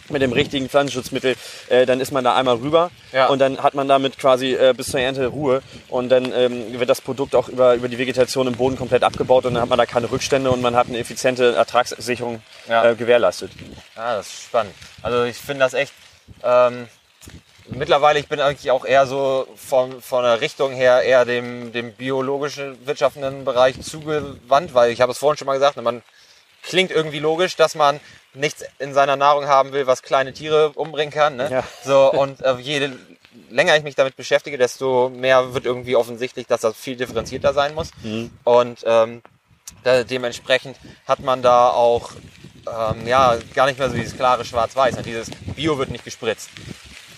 [0.10, 1.36] mit dem richtigen Pflanzenschutzmittel,
[1.70, 3.28] äh, dann ist man da einmal rüber ja.
[3.28, 6.90] und dann hat man damit quasi äh, bis zur Ernte Ruhe und dann ähm, wird
[6.90, 9.78] das Produkt auch über, über die Vegetation im Boden komplett abgebaut und dann hat man
[9.78, 12.92] da keine Rückstände und man hat eine effiziente Ertragssicherung ja.
[12.92, 13.52] äh, gewährleistet.
[13.96, 14.74] Ja, das ist spannend.
[15.02, 15.94] Also ich finde das echt.
[16.44, 16.88] Ähm,
[17.70, 21.94] mittlerweile, ich bin eigentlich auch eher so von, von der Richtung her eher dem, dem
[21.94, 26.02] biologischen wirtschaftenden Bereich zugewandt, weil ich habe es vorhin schon mal gesagt, man
[26.66, 28.00] klingt irgendwie logisch, dass man
[28.34, 31.38] nichts in seiner Nahrung haben will, was kleine Tiere umbringen kann.
[31.38, 31.50] Ne?
[31.50, 31.64] Ja.
[31.84, 32.90] So, und äh, je
[33.50, 37.74] länger ich mich damit beschäftige, desto mehr wird irgendwie offensichtlich, dass das viel differenzierter sein
[37.74, 37.92] muss.
[38.04, 38.32] Mhm.
[38.44, 39.22] Und ähm,
[39.84, 42.12] da, dementsprechend hat man da auch
[42.68, 44.98] ähm, ja, gar nicht mehr so dieses klare Schwarz-Weiß.
[44.98, 45.04] Ne?
[45.04, 46.50] Dieses Bio wird nicht gespritzt.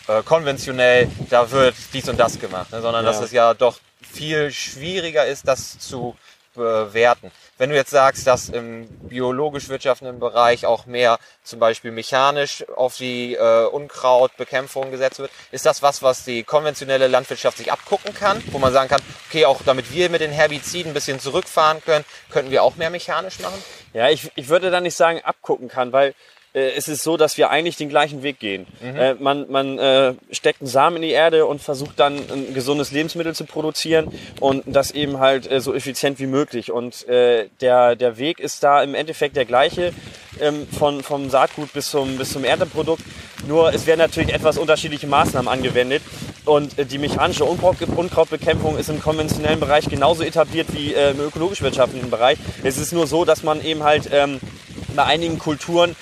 [0.08, 2.82] Äh, konventionell, da wird dies und das gemacht, ne?
[2.82, 3.12] sondern ja.
[3.12, 6.16] dass es ja doch viel schwieriger ist, das zu
[6.54, 7.32] bewerten.
[7.58, 12.98] Wenn du jetzt sagst, dass im biologisch wirtschaftenden Bereich auch mehr zum Beispiel mechanisch auf
[12.98, 18.44] die äh, Unkrautbekämpfung gesetzt wird, ist das was, was die konventionelle Landwirtschaft sich abgucken kann,
[18.52, 22.06] wo man sagen kann, okay, auch damit wir mit den Herbiziden ein bisschen zurückfahren können,
[22.30, 23.62] könnten wir auch mehr mechanisch machen?
[23.94, 26.14] Ja, ich, ich würde da nicht sagen abgucken kann, weil
[26.58, 28.66] äh, es ist so, dass wir eigentlich den gleichen Weg gehen.
[28.82, 28.96] Mhm.
[28.96, 32.92] Äh, man man äh, steckt einen Samen in die Erde und versucht dann ein gesundes
[32.92, 34.08] Lebensmittel zu produzieren
[34.40, 36.72] und das eben halt äh, so effizient wie möglich.
[36.72, 39.94] Und äh, der, der Weg ist da im Endeffekt der gleiche
[40.40, 43.04] ähm, von, vom Saatgut bis zum, bis zum Ernteprodukt.
[43.48, 46.02] Nur es werden natürlich etwas unterschiedliche Maßnahmen angewendet.
[46.46, 51.20] Und äh, die mechanische Unkraut Unkrautbekämpfung ist im konventionellen Bereich genauso etabliert wie äh, im
[51.20, 52.38] ökologisch-wirtschaftlichen Bereich.
[52.64, 54.40] Es ist nur so, dass man eben halt ähm,
[54.96, 55.96] bei einigen Kulturen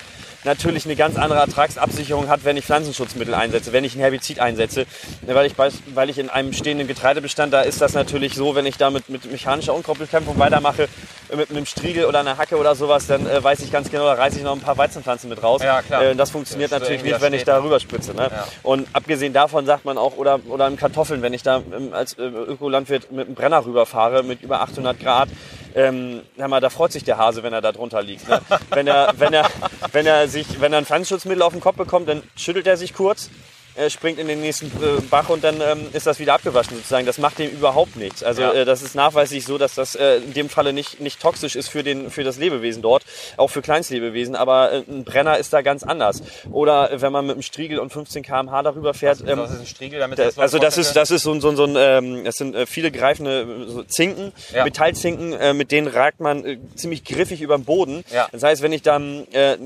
[0.45, 4.85] natürlich eine ganz andere Ertragsabsicherung hat, wenn ich Pflanzenschutzmittel einsetze, wenn ich ein Herbizid einsetze.
[5.21, 8.77] Weil ich, weil ich in einem stehenden Getreidebestand, da ist das natürlich so, wenn ich
[8.77, 10.87] da mit, mechanischer Unkrautbekämpfung weitermache,
[11.35, 14.13] mit einem Striegel oder einer Hacke oder sowas, dann äh, weiß ich ganz genau, da
[14.13, 15.61] reiße ich noch ein paar Weizenpflanzen mit raus.
[15.63, 16.03] Ja, klar.
[16.03, 18.13] Äh, das funktioniert das natürlich nicht, wenn ich da rüber spritze.
[18.13, 18.29] Ne?
[18.31, 18.47] Ja.
[18.63, 22.13] Und abgesehen davon sagt man auch, oder, oder im Kartoffeln, wenn ich da ähm, als
[22.13, 25.29] äh, Ökolandwirt mit einem Brenner rüberfahre mit über 800 Grad,
[25.75, 28.27] ähm, mal, da freut sich der Hase, wenn er da drunter liegt.
[28.27, 28.41] Ne?
[28.69, 29.49] wenn, er, wenn, er,
[29.91, 32.93] wenn, er sich, wenn er ein Pflanzenschutzmittel auf den Kopf bekommt, dann schüttelt er sich
[32.93, 33.29] kurz,
[33.75, 37.05] äh, springt in den nächsten äh, Bach und dann ähm, ist das wieder abgewaschen sozusagen.
[37.05, 38.23] Das macht dem überhaupt nichts.
[38.23, 38.53] Also ja.
[38.53, 41.67] äh, das ist nachweislich so, dass das äh, in dem Falle nicht, nicht toxisch ist
[41.67, 43.03] für, den, für das Lebewesen dort,
[43.37, 46.21] auch für Kleinstlebewesen, aber äh, ein Brenner ist da ganz anders.
[46.51, 49.21] Oder wenn man mit einem Striegel und 15 km/h darüber fährt.
[49.21, 51.55] Was, ähm, was ist ein Striegel, damit das Also das ist, das ist so, so,
[51.55, 54.63] so ein, ähm, das sind äh, viele greifende so Zinken, ja.
[54.63, 58.03] Metallzinken, mit denen ragt man ziemlich griffig über den Boden.
[58.11, 58.27] Ja.
[58.31, 59.57] Das heißt, wenn ich dann äh,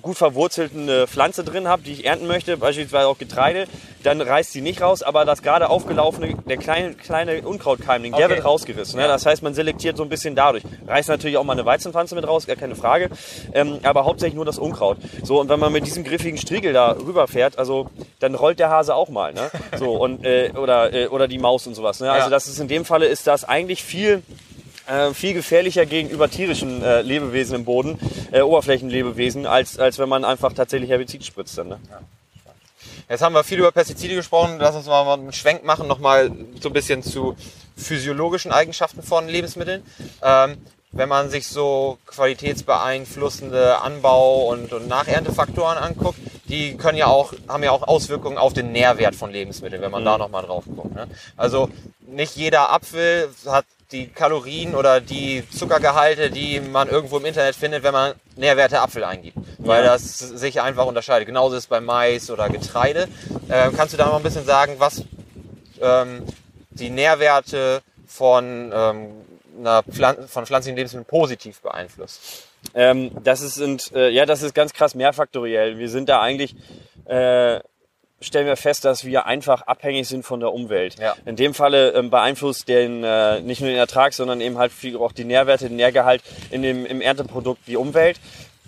[0.00, 3.51] gut verwurzelte Pflanze drin habe, die ich ernten möchte, beispielsweise auch Getreide,
[4.02, 8.22] dann reißt sie nicht raus, aber das gerade aufgelaufene, der kleine, kleine Unkrautkeimling, okay.
[8.22, 8.98] der wird rausgerissen.
[8.98, 9.06] Ne?
[9.06, 10.64] Das heißt, man selektiert so ein bisschen dadurch.
[10.86, 13.10] Reißt natürlich auch mal eine Weizenpflanze mit raus, gar keine Frage,
[13.52, 14.98] ähm, aber hauptsächlich nur das Unkraut.
[15.22, 17.88] So, und wenn man mit diesem griffigen Striegel da rüberfährt, also
[18.20, 19.32] dann rollt der Hase auch mal.
[19.32, 19.50] Ne?
[19.78, 22.00] So, und, äh, oder, äh, oder die Maus und sowas.
[22.00, 22.10] Ne?
[22.10, 24.22] Also das ist in dem Falle ist das eigentlich viel
[24.86, 27.98] äh, viel gefährlicher gegenüber tierischen äh, Lebewesen im Boden,
[28.32, 31.56] äh, Oberflächenlebewesen, als, als wenn man einfach tatsächlich Herbizid spritzt.
[31.58, 31.80] Dann, ne?
[31.90, 32.00] Ja.
[33.08, 34.56] Jetzt haben wir viel über Pestizide gesprochen.
[34.58, 37.36] Lass uns mal einen Schwenk machen, nochmal so ein bisschen zu
[37.76, 39.82] physiologischen Eigenschaften von Lebensmitteln.
[40.22, 40.58] Ähm,
[40.92, 47.62] wenn man sich so qualitätsbeeinflussende Anbau- und, und Nacherntefaktoren anguckt, die können ja auch, haben
[47.62, 50.06] ja auch Auswirkungen auf den Nährwert von Lebensmitteln, wenn man mhm.
[50.06, 50.94] da nochmal drauf guckt.
[50.94, 51.08] Ne?
[51.36, 51.70] Also
[52.06, 57.82] nicht jeder Apfel hat die Kalorien oder die Zuckergehalte, die man irgendwo im Internet findet,
[57.82, 59.36] wenn man Nährwerte Apfel eingibt.
[59.58, 59.92] Weil ja.
[59.92, 61.26] das sich einfach unterscheidet.
[61.26, 63.08] Genauso ist es bei Mais oder Getreide.
[63.50, 65.04] Ähm, kannst du da noch ein bisschen sagen, was
[65.80, 66.22] ähm,
[66.70, 69.10] die Nährwerte von, ähm,
[69.58, 72.48] einer Pflan von pflanzlichen Lebensmitteln positiv beeinflusst?
[72.74, 75.78] Ähm, das ist, sind, äh, ja, das ist ganz krass mehrfaktoriell.
[75.78, 76.54] Wir sind da eigentlich
[77.06, 77.60] äh,
[78.22, 80.98] stellen wir fest, dass wir einfach abhängig sind von der Umwelt.
[80.98, 81.14] Ja.
[81.24, 84.96] In dem Falle ähm, beeinflusst den äh, nicht nur den Ertrag, sondern eben halt viel
[84.96, 88.20] auch die Nährwerte, den Nährgehalt in dem im Ernteprodukt die Umwelt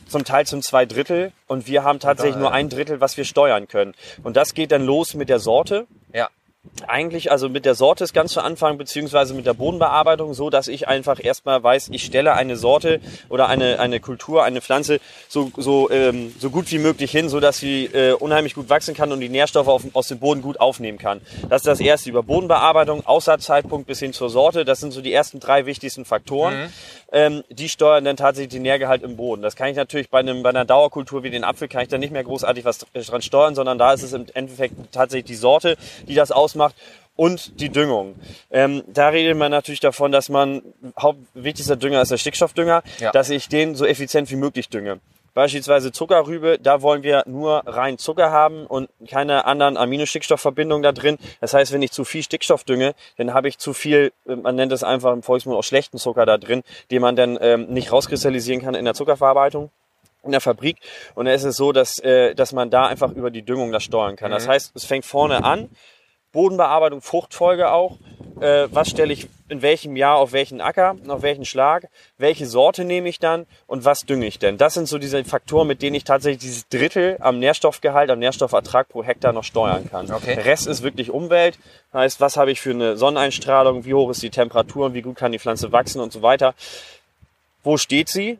[0.09, 3.69] zum Teil zum zwei Drittel und wir haben tatsächlich nur ein Drittel, was wir steuern
[3.69, 3.95] können.
[4.23, 5.87] Und das geht dann los mit der Sorte.
[6.13, 6.29] Ja
[6.89, 10.69] eigentlich also mit der Sorte ist ganz zu Anfang beziehungsweise mit der Bodenbearbeitung so, dass
[10.69, 15.51] ich einfach erstmal weiß, ich stelle eine Sorte oder eine eine Kultur, eine Pflanze so
[15.57, 19.13] so ähm, so gut wie möglich hin, so dass sie äh, unheimlich gut wachsen kann
[19.13, 21.21] und die Nährstoffe auf, aus dem Boden gut aufnehmen kann.
[21.49, 24.65] Das ist das erste über Bodenbearbeitung, Aussaatzeitpunkt bis hin zur Sorte.
[24.65, 26.55] Das sind so die ersten drei wichtigsten Faktoren.
[26.55, 26.73] Mhm.
[27.13, 29.43] Ähm, die steuern dann tatsächlich den Nährgehalt im Boden.
[29.43, 31.99] Das kann ich natürlich bei einem bei einer Dauerkultur wie den Apfel kann ich da
[31.99, 35.77] nicht mehr großartig was dran steuern, sondern da ist es im Endeffekt tatsächlich die Sorte,
[36.09, 36.75] die das aus ausmacht
[37.17, 38.17] und die Düngung.
[38.51, 40.63] Ähm, da redet man natürlich davon, dass man,
[40.99, 43.13] hauptwichtigster Dünger ist der Stickstoffdünger, ja.
[43.13, 45.01] dass ich den so effizient wie möglich dünge.
[45.33, 51.19] Beispielsweise Zuckerrübe, da wollen wir nur rein Zucker haben und keine anderen Aminostickstoffverbindungen da drin.
[51.41, 54.55] Das heißt, wenn ich zu viel Stickstoff dünge, dann habe ich zu viel, äh, man
[54.55, 57.91] nennt es einfach im Volksmund auch schlechten Zucker da drin, den man dann ähm, nicht
[57.91, 59.71] rauskristallisieren kann in der Zuckerverarbeitung
[60.25, 60.79] in der Fabrik
[61.15, 63.85] und da ist es so, dass, äh, dass man da einfach über die Düngung das
[63.85, 64.31] steuern kann.
[64.31, 64.53] Das mhm.
[64.53, 65.69] heißt, es fängt vorne an,
[66.35, 67.97] Bodenbearbeitung, Fruchtfolge auch.
[68.41, 72.85] Äh, was stelle ich in welchem Jahr auf welchen Acker, auf welchen Schlag, welche Sorte
[72.85, 74.59] nehme ich dann und was dünge ich denn?
[74.59, 78.89] Das sind so diese Faktoren, mit denen ich tatsächlich dieses Drittel am Nährstoffgehalt, am Nährstoffertrag
[78.89, 80.11] pro Hektar noch steuern kann.
[80.11, 80.35] Okay.
[80.35, 81.59] Der Rest ist wirklich Umwelt.
[81.93, 85.33] Heißt, was habe ich für eine Sonneneinstrahlung, wie hoch ist die Temperatur, wie gut kann
[85.33, 86.55] die Pflanze wachsen und so weiter.
[87.63, 88.39] Wo steht sie?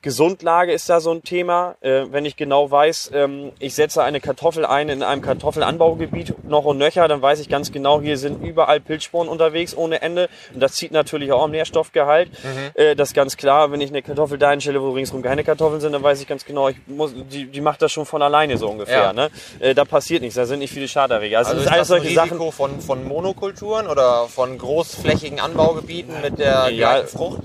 [0.00, 1.74] Gesundlage ist da so ein Thema.
[1.80, 6.64] Äh, wenn ich genau weiß, ähm, ich setze eine Kartoffel ein in einem Kartoffelanbaugebiet noch
[6.64, 10.28] und nöcher, dann weiß ich ganz genau, hier sind überall Pilzsporen unterwegs ohne Ende.
[10.54, 12.30] Und das zieht natürlich auch am Nährstoffgehalt.
[12.30, 12.70] Mhm.
[12.74, 13.72] Äh, das ist ganz klar.
[13.72, 16.44] Wenn ich eine Kartoffel da einstelle, wo ringsrum keine Kartoffeln sind, dann weiß ich ganz
[16.44, 18.98] genau, ich muss, die, die macht das schon von alleine so ungefähr.
[18.98, 19.12] Ja.
[19.12, 19.30] Ne?
[19.58, 21.38] Äh, da passiert nichts, da sind nicht viele Schaderreger.
[21.38, 26.20] Also, also ist, alles das solche Risiko Sachen von, von Monokulturen oder von großflächigen Anbaugebieten
[26.22, 27.40] mit der ja, Frucht?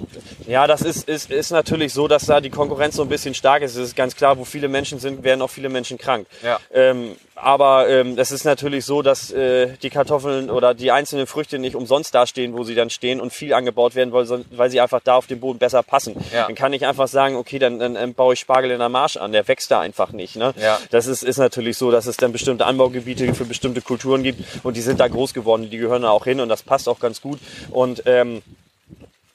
[0.45, 3.63] Ja, das ist, ist, ist natürlich so, dass da die Konkurrenz so ein bisschen stark
[3.63, 3.75] ist.
[3.75, 6.27] Es ist ganz klar, wo viele Menschen sind, werden auch viele Menschen krank.
[6.43, 6.60] Ja.
[6.71, 11.58] Ähm, aber ähm, das ist natürlich so, dass äh, die Kartoffeln oder die einzelnen Früchte
[11.58, 15.01] nicht umsonst dastehen, wo sie dann stehen und viel angebaut werden, weil, weil sie einfach
[15.03, 16.15] da auf dem Boden besser passen.
[16.32, 16.45] Ja.
[16.45, 19.17] Dann kann ich einfach sagen, okay, dann, dann, dann baue ich Spargel in der Marsch
[19.17, 20.36] an, der wächst da einfach nicht.
[20.36, 20.53] Ne?
[20.58, 20.79] Ja.
[20.91, 24.77] Das ist, ist natürlich so, dass es dann bestimmte Anbaugebiete für bestimmte Kulturen gibt und
[24.77, 27.19] die sind da groß geworden, die gehören da auch hin und das passt auch ganz
[27.19, 27.39] gut.
[27.71, 28.43] Und ähm,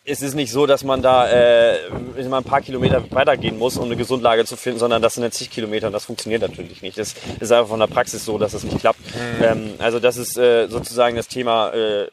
[0.09, 1.77] es ist nicht so, dass man da äh,
[2.17, 5.37] immer ein paar Kilometer weitergehen muss, um eine Gesundlage zu finden, sondern das sind jetzt
[5.37, 6.99] zig Kilometer und das funktioniert natürlich nicht.
[6.99, 9.01] Das ist einfach von der Praxis so, dass es nicht klappt.
[9.01, 9.45] Mhm.
[9.45, 12.09] Ähm, also das ist äh, sozusagen das Thema äh,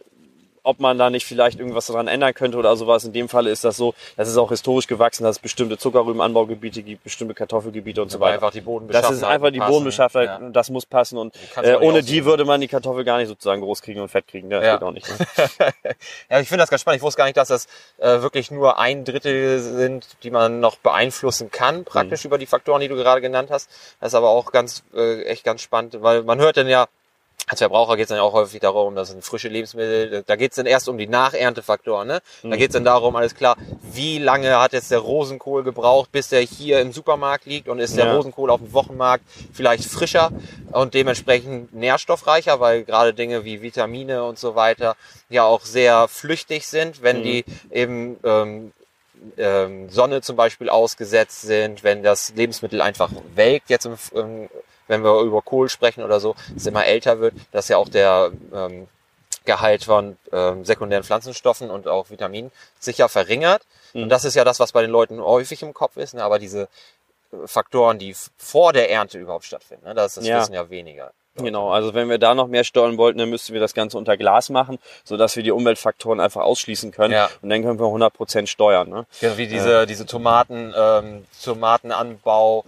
[0.65, 3.03] ob man da nicht vielleicht irgendwas daran ändern könnte oder sowas.
[3.05, 6.81] In dem Fall ist das so, das ist auch historisch gewachsen, dass es bestimmte Zuckerrübenanbaugebiete
[6.81, 8.35] gibt, bestimmte Kartoffelgebiete und so weiter.
[8.35, 8.63] Einfach die.
[8.89, 10.49] Das ist einfach die Bodenbeschaffenheit, ja.
[10.49, 13.81] das muss passen und äh, ohne die würde man die Kartoffel gar nicht sozusagen groß
[13.81, 14.49] kriegen und fett kriegen.
[14.49, 14.73] Das ja.
[14.73, 15.07] geht auch nicht.
[15.07, 15.25] Ne?
[16.29, 16.97] ja, ich finde das ganz spannend.
[16.97, 20.77] Ich wusste gar nicht, dass das äh, wirklich nur ein Drittel sind, die man noch
[20.77, 22.29] beeinflussen kann, praktisch mhm.
[22.29, 23.69] über die Faktoren, die du gerade genannt hast.
[23.99, 26.87] Das ist aber auch ganz, äh, echt ganz spannend, weil man hört dann ja,
[27.47, 30.55] als Verbraucher geht es dann auch häufig darum, dass ein frische Lebensmittel, da geht es
[30.55, 32.07] dann erst um die Nacherntefaktoren.
[32.07, 32.21] Ne?
[32.41, 32.57] Da mhm.
[32.57, 36.41] geht es dann darum, alles klar, wie lange hat jetzt der Rosenkohl gebraucht, bis der
[36.41, 38.15] hier im Supermarkt liegt und ist der ja.
[38.15, 40.31] Rosenkohl auf dem Wochenmarkt vielleicht frischer
[40.71, 44.95] und dementsprechend nährstoffreicher, weil gerade Dinge wie Vitamine und so weiter
[45.29, 47.23] ja auch sehr flüchtig sind, wenn mhm.
[47.23, 48.71] die eben ähm,
[49.37, 54.49] ähm, Sonne zum Beispiel ausgesetzt sind, wenn das Lebensmittel einfach welkt, jetzt im, im
[54.87, 58.31] wenn wir über Kohl sprechen oder so, es immer älter wird, dass ja auch der
[58.53, 58.87] ähm,
[59.45, 63.61] Gehalt von ähm, sekundären Pflanzenstoffen und auch Vitaminen sich ja verringert.
[63.93, 64.03] Mhm.
[64.03, 66.13] Und das ist ja das, was bei den Leuten häufig im Kopf ist.
[66.15, 66.23] Ne?
[66.23, 66.63] Aber diese
[67.31, 69.93] äh, Faktoren, die vor der Ernte überhaupt stattfinden, ne?
[69.93, 70.39] das, das ja.
[70.39, 71.11] wissen ja weniger.
[71.37, 74.15] Genau, also wenn wir da noch mehr steuern wollten, dann müssten wir das Ganze unter
[74.15, 77.29] Glas machen, so dass wir die Umweltfaktoren einfach ausschließen können ja.
[77.41, 78.89] und dann können wir 100% steuern.
[78.89, 79.05] Ne?
[79.19, 79.85] Genau, wie diese, äh.
[79.85, 82.63] diese Tomaten, ähm, Tomatenanbau,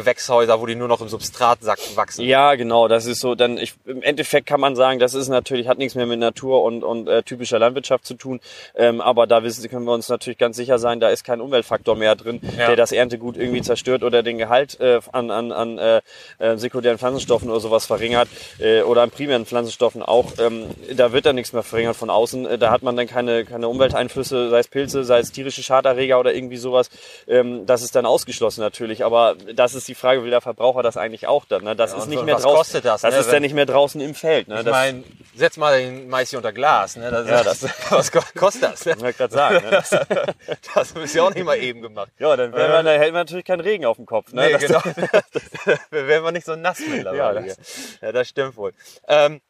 [0.00, 2.24] Gewächshäuser, wo die nur noch im Substratsack wachsen.
[2.24, 5.68] Ja, genau, das ist so, dann ich, im Endeffekt kann man sagen, das ist natürlich,
[5.68, 8.40] hat nichts mehr mit Natur und, und äh, typischer Landwirtschaft zu tun,
[8.74, 11.96] ähm, aber da wissen, können wir uns natürlich ganz sicher sein, da ist kein Umweltfaktor
[11.96, 12.68] mehr drin, ja.
[12.68, 16.00] der das Erntegut irgendwie zerstört oder den Gehalt äh, an, an, an äh,
[16.38, 21.26] äh, sekundären Pflanzenstoffen oder sowas verringert äh, oder an primären Pflanzenstoffen auch, ähm, da wird
[21.26, 24.58] dann nichts mehr verringert von außen, äh, da hat man dann keine, keine Umwelteinflüsse, sei
[24.58, 26.88] es Pilze, sei es tierische Schaderreger oder irgendwie sowas,
[27.28, 30.96] ähm, das ist dann ausgeschlossen natürlich, aber das ist die Frage, will der Verbraucher das
[30.96, 31.64] eigentlich auch dann?
[31.64, 31.76] Ne?
[31.76, 32.50] Das ja, ist nicht mehr draußen.
[32.50, 33.02] kostet das?
[33.02, 33.20] Das ne?
[33.20, 34.48] ist ja nicht mehr draußen im Feld.
[34.48, 34.60] Ne?
[34.60, 36.96] Ich meine, setz mal den Mais hier unter Glas.
[36.96, 37.10] Ne?
[37.10, 38.86] Das ja, das, was kostet das?
[38.86, 39.10] Ne?
[39.10, 39.64] Ich gerade sagen.
[39.64, 39.70] Ne?
[39.70, 39.90] Das,
[40.74, 42.12] das ist ja auch nicht mal eben gemacht.
[42.18, 44.32] Ja, dann, wäre man, dann hält man natürlich keinen Regen auf dem Kopf.
[44.32, 44.46] Ne?
[44.46, 44.80] Nee, das, genau.
[45.90, 47.40] wären wir nicht so nass mittlerweile.
[47.40, 47.58] Ja, das,
[48.00, 48.72] ja, das stimmt wohl.
[49.08, 49.40] Ähm,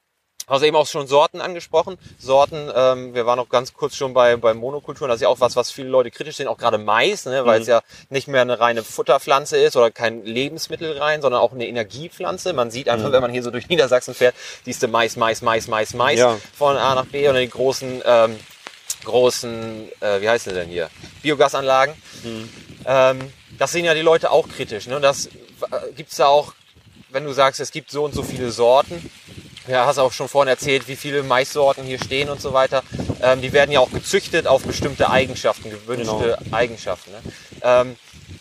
[0.49, 1.97] Hast eben auch schon Sorten angesprochen.
[2.19, 5.09] Sorten, ähm, wir waren auch ganz kurz schon bei, bei Monokulturen.
[5.09, 7.59] Das ist ja auch was, was viele Leute kritisch sehen, auch gerade Mais, ne, weil
[7.59, 7.63] mhm.
[7.63, 11.69] es ja nicht mehr eine reine Futterpflanze ist oder kein Lebensmittel rein, sondern auch eine
[11.69, 12.53] Energiepflanze.
[12.53, 13.13] Man sieht einfach, mhm.
[13.13, 16.37] wenn man hier so durch Niedersachsen fährt, siehst du Mais, Mais, Mais, Mais, Mais ja.
[16.57, 18.37] von A nach B und die großen, ähm,
[19.05, 20.91] großen, äh, wie heißt das denn hier?
[21.23, 21.95] Biogasanlagen.
[22.25, 22.49] Mhm.
[22.87, 24.87] Ähm, das sehen ja die Leute auch kritisch.
[24.87, 25.01] Ne?
[25.01, 25.31] Das äh,
[25.97, 26.55] gibt's da auch,
[27.11, 29.11] wenn du sagst, es gibt so und so viele Sorten
[29.71, 32.83] ja, hast auch schon vorhin erzählt, wie viele Maissorten hier stehen und so weiter.
[33.23, 36.57] Ähm, die werden ja auch gezüchtet auf bestimmte Eigenschaften, gewünschte genau.
[36.57, 37.13] Eigenschaften.
[37.13, 37.19] Ne?
[37.63, 37.97] Ähm,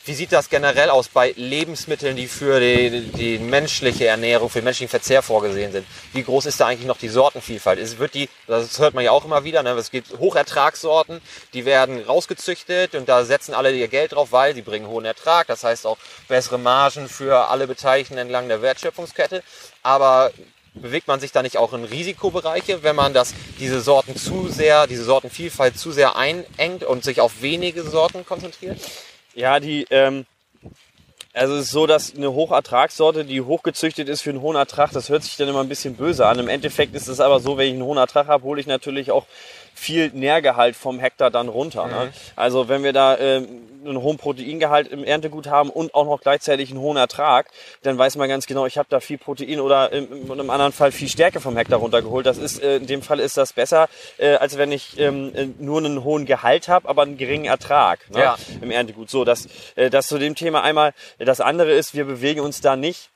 [0.06, 4.64] wie sieht das generell aus bei Lebensmitteln, die für die, die menschliche Ernährung, für den
[4.66, 5.86] menschlichen Verzehr vorgesehen sind?
[6.14, 7.80] Wie groß ist da eigentlich noch die Sortenvielfalt?
[7.80, 9.72] Es wird die, das hört man ja auch immer wieder, ne?
[9.72, 11.22] es gibt Hochertragssorten,
[11.54, 15.46] die werden rausgezüchtet und da setzen alle ihr Geld drauf, weil sie bringen hohen Ertrag.
[15.46, 19.44] Das heißt auch bessere Margen für alle Beteiligten entlang der Wertschöpfungskette.
[19.84, 20.32] Aber
[20.82, 24.88] bewegt man sich da nicht auch in Risikobereiche, wenn man das, diese Sorten zu sehr,
[24.88, 28.80] diese Sortenvielfalt zu sehr einengt und sich auf wenige Sorten konzentriert?
[29.36, 30.26] Ja, die, ähm,
[31.34, 35.10] also es ist so, dass eine Hochertragssorte, die hochgezüchtet ist für einen hohen Ertrag, das
[35.10, 36.40] hört sich dann immer ein bisschen böse an.
[36.40, 39.12] Im Endeffekt ist es aber so, wenn ich einen hohen Ertrag habe, hole ich natürlich
[39.12, 39.26] auch
[39.80, 41.88] viel Nährgehalt vom Hektar dann runter.
[41.88, 42.06] Ne?
[42.06, 42.10] Mhm.
[42.36, 43.48] Also wenn wir da ähm,
[43.86, 47.48] einen hohen Proteingehalt im Erntegut haben und auch noch gleichzeitig einen hohen Ertrag,
[47.84, 50.92] dann weiß man ganz genau, ich habe da viel Protein oder im, im, anderen Fall
[50.92, 52.26] viel Stärke vom Hektar runtergeholt.
[52.26, 55.48] Das ist äh, in dem Fall ist das besser, äh, als wenn ich ähm, äh,
[55.60, 58.38] nur einen hohen Gehalt habe, aber einen geringen Ertrag ne, Ja.
[58.62, 59.10] im Erntegut.
[59.10, 60.94] So, das, äh, das zu dem Thema einmal.
[61.18, 63.10] Das andere ist, wir bewegen uns da nicht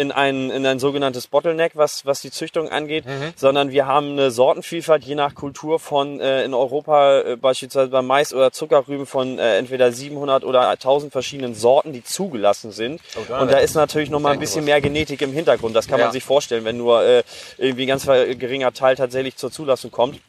[0.00, 3.04] in ein, in ein sogenanntes Bottleneck, was, was die Züchtung angeht,
[3.36, 8.06] sondern wir haben eine Sortenvielfalt je nach Kultur von äh, in Europa äh, beispielsweise beim
[8.06, 13.00] Mais oder Zuckerrüben von äh, entweder 700 oder 1000 verschiedenen Sorten, die zugelassen sind.
[13.28, 15.74] da Und da ist natürlich noch mal ein bisschen mehr Genetik im Hintergrund.
[15.74, 16.06] Das kann Ja.
[16.06, 17.22] man sich vorstellen, wenn nur äh,
[17.56, 20.20] irgendwie ein ganz geringer Teil tatsächlich zur Zulassung kommt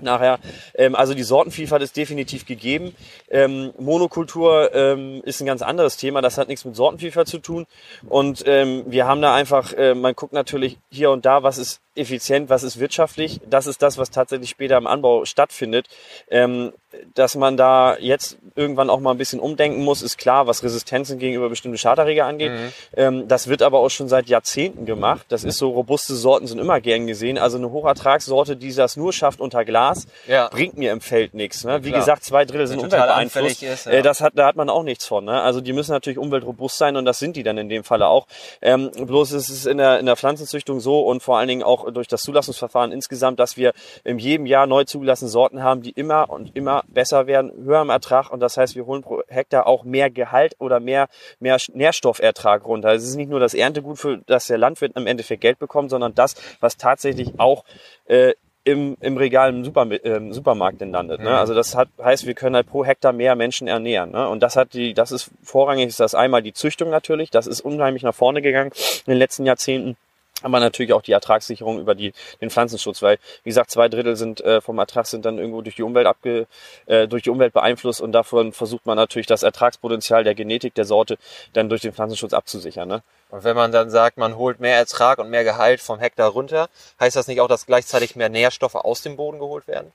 [0.00, 0.38] nachher.
[0.74, 2.94] Ähm, also die Sortenvielfalt ist definitiv gegeben.
[3.30, 6.20] Ähm, Monokultur ähm, ist ein ganz anderes Thema.
[6.20, 7.66] Das hat nichts mit Sortenvielfalt zu tun.
[8.08, 11.80] Und ähm, wir haben da einfach, äh, man guckt natürlich hier und da, was ist
[11.94, 13.40] effizient, was ist wirtschaftlich.
[13.48, 15.88] Das ist das, was tatsächlich später im Anbau stattfindet.
[16.28, 16.72] Ähm,
[17.14, 21.18] dass man da jetzt irgendwann auch mal ein bisschen umdenken muss, ist klar, was Resistenzen
[21.18, 22.52] gegenüber bestimmten Schadträger angeht.
[22.96, 25.26] Ähm, das wird aber auch schon seit Jahrzehnten gemacht.
[25.28, 27.38] Das ist so, robuste Sorten sind immer gern gesehen.
[27.38, 30.48] Also eine Hochertragssorte, die das nur schafft unter Glas, Ja.
[30.48, 31.64] bringt mir im Feld nichts.
[31.64, 31.84] Ne?
[31.84, 32.00] Wie klar.
[32.00, 33.92] gesagt, zwei Drittel sind anfällig ist, ja.
[33.92, 35.24] äh, das hat, da hat man auch nichts von.
[35.24, 35.40] Ne?
[35.40, 38.26] Also die müssen natürlich umweltrobust sein und das sind die dann in dem Falle auch.
[38.62, 41.90] Ähm, bloß ist es in der, in der Pflanzenzüchtung so und vor allen Dingen auch
[41.90, 43.72] durch das Zulassungsverfahren insgesamt, dass wir
[44.04, 47.90] in jedem Jahr neu zugelassene Sorten haben, die immer und immer besser werden, höher im
[47.90, 51.08] Ertrag und das heißt, wir holen pro Hektar auch mehr Gehalt oder mehr,
[51.40, 52.88] mehr Nährstoffertrag runter.
[52.88, 55.90] Also Es ist nicht nur das Erntegut, für das der Landwirt im Endeffekt Geld bekommt,
[55.90, 57.64] sondern das, was tatsächlich auch
[58.06, 58.32] äh,
[58.64, 61.20] im, im Regal im Super, ähm, Supermarkt denn landet.
[61.20, 61.36] Ne?
[61.36, 64.12] Also das hat, heißt, wir können halt pro Hektar mehr Menschen ernähren.
[64.12, 64.26] Ne?
[64.28, 67.60] Und das hat die, das ist vorrangig ist das einmal die Züchtung natürlich, das ist
[67.60, 68.72] unheimlich nach vorne gegangen
[69.06, 69.96] in den letzten Jahrzehnten.
[70.44, 74.42] Aber natürlich auch die Ertragssicherung über die, den Pflanzenschutz, weil wie gesagt zwei Drittel sind
[74.42, 76.46] äh, vom Ertrag sind dann irgendwo durch die Umwelt abge,
[76.84, 80.84] äh, durch die Umwelt beeinflusst und davon versucht man natürlich das Ertragspotenzial der Genetik der
[80.84, 81.16] Sorte
[81.54, 82.86] dann durch den Pflanzenschutz abzusichern.
[82.86, 83.02] Ne?
[83.30, 86.68] Und wenn man dann sagt, man holt mehr Ertrag und mehr Gehalt vom Hektar runter,
[87.00, 89.92] heißt das nicht auch, dass gleichzeitig mehr Nährstoffe aus dem Boden geholt werden?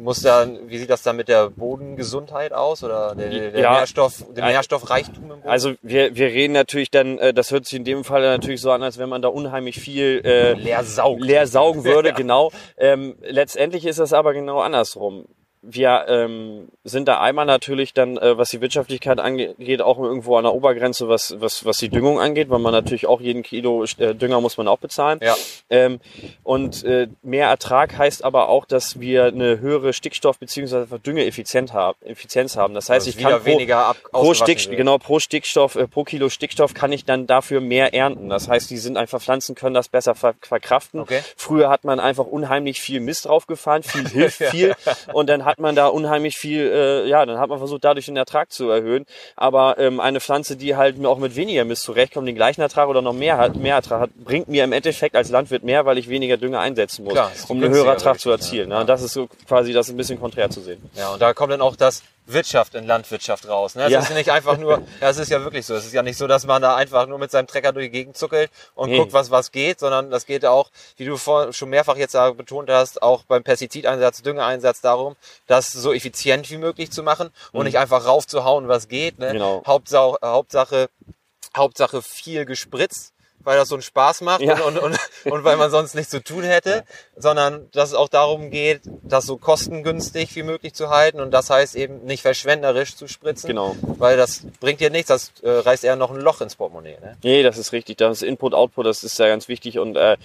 [0.00, 3.78] Muss dann, wie sieht das dann mit der Bodengesundheit aus oder der, der Ja.
[3.78, 5.48] Nährstoff, dem Nährstoffreichtum im Boden?
[5.48, 8.70] Also wir, wir reden natürlich dann, äh, das hört sich in dem Fall natürlich so
[8.70, 11.22] an, als wenn man da unheimlich viel äh, leer saugt.
[11.22, 12.50] leer saugen würde, genau.
[12.78, 15.26] Ähm, letztendlich ist das aber genau andersrum.
[15.62, 20.44] Wir ähm, sind da einmal natürlich dann, äh, was die Wirtschaftlichkeit angeht, auch irgendwo an
[20.44, 24.14] der Obergrenze, was, was, was die Düngung angeht, weil man natürlich auch jeden Kilo äh,
[24.14, 25.20] Dünger muss man auch bezahlen.
[25.22, 25.36] Ja.
[25.68, 26.00] Ähm,
[26.42, 30.98] und äh, mehr Ertrag heißt aber auch, dass wir eine höhere Stickstoff- bzw.
[30.98, 31.98] Düngeeffizienz haben.
[32.04, 32.74] Effizienz haben.
[32.74, 36.04] Das heißt, Also ich kann wieder weniger ab, pro Stick, genau, pro Stickstoff, äh, pro
[36.04, 38.28] Kilo Stickstoff kann ich dann dafür mehr ernten.
[38.28, 41.00] Das heißt, die sind einfach Pflanzen können das besser ver verkraften.
[41.00, 41.20] Okay.
[41.36, 44.74] Früher hat man einfach unheimlich viel Mist draufgefahren, viel hilft viel
[45.12, 48.16] und dann hat man da unheimlich viel, äh, ja, dann hat man versucht, dadurch den
[48.16, 49.04] Ertrag zu erhöhen.
[49.36, 53.02] Aber ähm, eine Pflanze, die halt auch mit weniger Mist zurechtkommt, den gleichen Ertrag oder
[53.02, 56.08] noch mehr hat, mehr Ertrag hat, bringt mir im Endeffekt als Landwirt mehr, weil ich
[56.08, 58.70] weniger Dünger einsetzen muss, Klar, um einen günstiger höheren Ertrag zu erzielen.
[58.70, 58.76] ja.
[58.76, 58.80] Ne?
[58.82, 60.80] Und das ist so quasi das ein bisschen konträr zu sehen.
[60.94, 62.02] Ja, und da kommt dann auch das
[62.32, 63.74] Wirtschaft in Landwirtschaft raus.
[63.74, 63.84] Ne?
[63.84, 64.00] Es Ja.
[64.00, 65.74] ist nicht einfach nur, ja, es ist ja wirklich so.
[65.74, 67.90] Es ist ja nicht so, dass man da einfach nur mit seinem Trecker durch die
[67.90, 68.98] Gegend zuckelt und Nee.
[68.98, 72.30] guckt, was, was geht, sondern das geht auch, wie du vor, schon mehrfach jetzt da
[72.30, 75.16] betont hast, auch beim Pestizideinsatz, Düngeeinsatz darum,
[75.46, 79.18] das so effizient wie möglich zu machen und nicht einfach raufzuhauen, was geht.
[79.18, 79.28] Ne?
[79.28, 79.32] Mhm.
[79.34, 79.62] Genau.
[79.66, 80.88] Hauptsache, Hauptsache,
[81.56, 83.12] Hauptsache viel gespritzt
[83.44, 84.60] weil das so einen Spaß macht Ja.
[84.60, 84.82] und, und,
[85.24, 86.84] und, und weil man sonst nichts zu tun hätte,
[87.16, 91.50] sondern dass es auch darum geht, das so kostengünstig wie möglich zu halten und das
[91.50, 93.76] heißt eben nicht verschwenderisch zu spritzen, Genau.
[93.98, 96.96] weil das bringt dir nichts, das äh, reißt eher noch ein Loch ins Portemonnaie.
[97.00, 97.16] Ne?
[97.22, 97.98] Nee, das ist richtig.
[97.98, 100.16] Das ist Input, Output, das ist ja ganz wichtig und äh,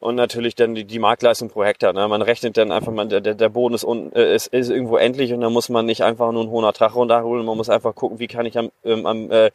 [0.00, 1.92] und natürlich dann die, die Marktleistung pro Hektar.
[1.92, 2.08] Ne?
[2.08, 5.32] Man rechnet dann einfach, man, der, der Boden ist, un, äh, ist, ist irgendwo endlich
[5.34, 7.44] und dann muss man nicht einfach nur einen hohen Ertrag runterholen.
[7.44, 9.50] Man muss einfach gucken, wie kann ich am, ähm, am äh,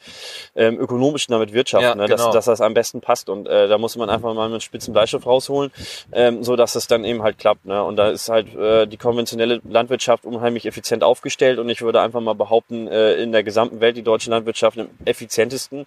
[0.55, 2.07] ähm, ökonomischsten damit wirtschaften, Ja, ne?
[2.07, 2.33] dass, genau.
[2.33, 5.25] dass das am besten passt und äh, da muss man einfach mal einen spitzen Bleistift
[5.25, 5.71] rausholen,
[6.11, 7.65] ähm, so dass es dann eben halt klappt.
[7.65, 7.81] Ne?
[7.83, 12.19] Und da ist halt äh, die konventionelle Landwirtschaft unheimlich effizient aufgestellt und ich würde einfach
[12.19, 15.85] mal behaupten, äh, in der gesamten Welt die deutsche Landwirtschaft am effizientesten.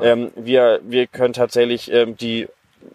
[0.00, 2.46] Ähm, wir, wir können tatsächlich ähm, die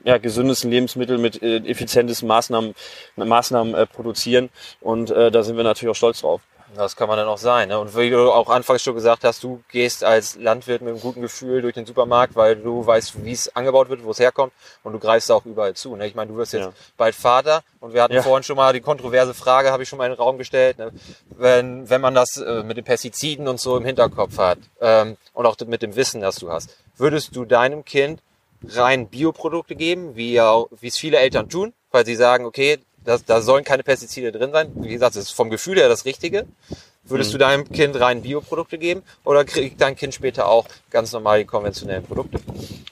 [0.03, 2.73] ja, gesündesten Lebensmittel mit äh, effizientesten Maßnahmen,
[3.17, 4.49] Maßnahmen äh, produzieren
[4.81, 6.41] und äh, da sind wir natürlich auch stolz drauf.
[6.77, 7.69] Das kann man dann auch sein.
[7.69, 7.79] Ne?
[7.79, 11.21] Und wie du auch anfangs schon gesagt hast, du gehst als Landwirt mit einem guten
[11.21, 14.51] Gefühl durch den Supermarkt, weil du weißt, wie es angebaut wird, wo es herkommt
[14.83, 15.95] und du greifst auch überall zu.
[15.95, 16.07] Ne?
[16.07, 16.73] Ich meine, du wirst jetzt Ja.
[16.97, 18.21] bald Vater und wir hatten Ja.
[18.21, 20.91] vorhin schon mal die kontroverse Frage, habe ich schon mal in den Raum gestellt, ne?
[21.29, 25.45] wenn, wenn man das äh, mit den Pestiziden und so im Hinterkopf hat ähm, und
[25.45, 28.21] auch mit dem Wissen, das du hast, würdest du deinem Kind
[28.69, 33.23] rein Bioprodukte geben, wie auch- wie es viele Eltern tun, weil sie sagen, okay, das,
[33.23, 34.71] da sollen keine Pestizide drin sein.
[34.75, 36.45] Wie gesagt, das ist vom Gefühl her das Richtige.
[37.07, 41.39] Würdest du deinem Kind rein Bioprodukte geben oder kriegt dein Kind später auch ganz normal
[41.39, 42.39] die konventionellen Produkte?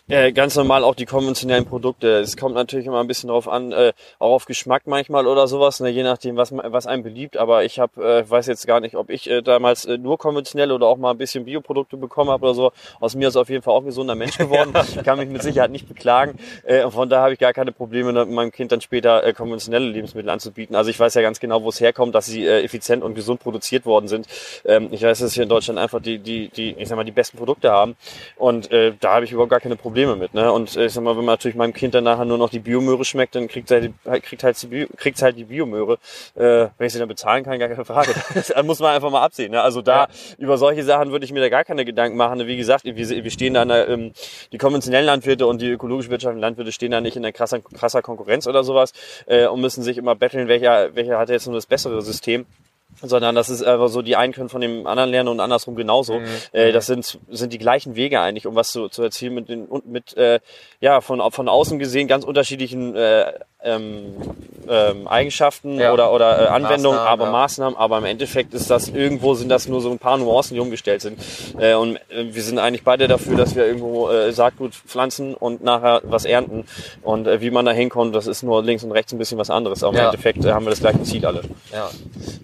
[0.10, 2.20] Äh, ganz normal auch die konventionellen Produkte.
[2.20, 5.80] Es kommt natürlich immer ein bisschen darauf an, äh, auch auf Geschmack manchmal oder sowas,
[5.80, 7.38] ne, je nachdem, was, was einem beliebt.
[7.38, 10.72] Aber ich habe, äh, weiß jetzt gar nicht, ob ich äh, damals äh, nur konventionell
[10.72, 12.72] oder auch mal ein bisschen Bioprodukte bekommen habe oder so.
[13.00, 14.74] Aus mir ist auf jeden Fall auch ein gesunder Mensch geworden.
[14.94, 16.38] Ich kann mich mit Sicherheit nicht beklagen.
[16.66, 19.34] Äh, und von daher habe ich gar keine Probleme, ne, meinem Kind dann später äh,
[19.34, 20.76] konventionelle Lebensmittel anzubieten.
[20.76, 23.40] Also ich weiß ja ganz genau, wo es herkommt, dass sie äh, effizient und gesund
[23.40, 24.28] produziert worden sind.
[24.66, 27.12] Ähm, ich weiß, dass wir in Deutschland einfach die, die, die, ich sag mal, die
[27.12, 27.96] besten Produkte haben.
[28.36, 30.34] Und äh, da habe ich überhaupt gar keine Probleme mit.
[30.34, 30.52] Ne?
[30.52, 32.60] Und äh, ich sag mal, wenn man natürlich meinem Kind dann nachher nur noch die
[32.60, 33.94] Biomöhre schmeckt, dann kriegt halt,
[34.24, 35.98] kriegt halt die, Bio, kriegt halt die Biomöhre.
[36.36, 38.14] Äh, wenn ich sie dann bezahlen kann, gar keine Frage.
[38.34, 39.52] Das muss man einfach mal absehen.
[39.52, 39.62] Ne?
[39.62, 40.08] Also da ja.
[40.38, 42.46] über solche Sachen würde ich mir da gar keine Gedanken machen.
[42.46, 44.12] Wie gesagt, wir, wir stehen da in der, ähm,
[44.52, 48.02] die konventionellen Landwirte und die ökologisch wirtschaftlichen Landwirte stehen da nicht in der krasser, krasser
[48.02, 48.92] Konkurrenz oder sowas
[49.28, 52.46] äh, und müssen sich immer betteln, welcher, welcher hat jetzt nur das bessere System
[53.02, 56.20] sondern das ist einfach so, die einen können von dem anderen lernen und andersrum genauso.
[56.20, 56.26] Mhm.
[56.52, 59.68] Äh, das sind, sind die gleichen Wege eigentlich, um was zu, zu erzielen mit den
[59.86, 60.40] mit äh,
[60.80, 63.34] ja von von außen gesehen ganz unterschiedlichen äh,
[63.64, 64.16] ähm,
[64.68, 65.94] ähm, Eigenschaften ja.
[65.94, 67.32] oder, oder äh, Anwendungen, Maßnahmen, aber ja.
[67.32, 70.60] Maßnahmen, aber im Endeffekt ist das irgendwo sind das nur so ein paar Nuancen, die
[70.60, 71.20] umgestellt sind.
[71.58, 75.64] Äh, und äh, wir sind eigentlich beide dafür, dass wir irgendwo äh, Saatgut pflanzen und
[75.64, 76.66] nachher was ernten.
[77.02, 79.50] Und äh, wie man da hinkommt, das ist nur links und rechts ein bisschen was
[79.50, 79.84] anderes.
[79.84, 80.04] Aber ja.
[80.04, 81.42] im Endeffekt äh, haben wir das gleiche Ziel alle.
[81.72, 81.90] Ja,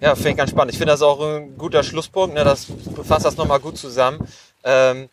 [0.02, 0.72] ja finde ich ganz spannend.
[0.72, 2.36] Ich finde das auch ein guter Schlusspunkt.
[2.36, 2.44] Ne?
[2.44, 2.68] Das
[3.04, 4.28] fasst das nochmal gut zusammen.
[4.64, 5.10] Ähm,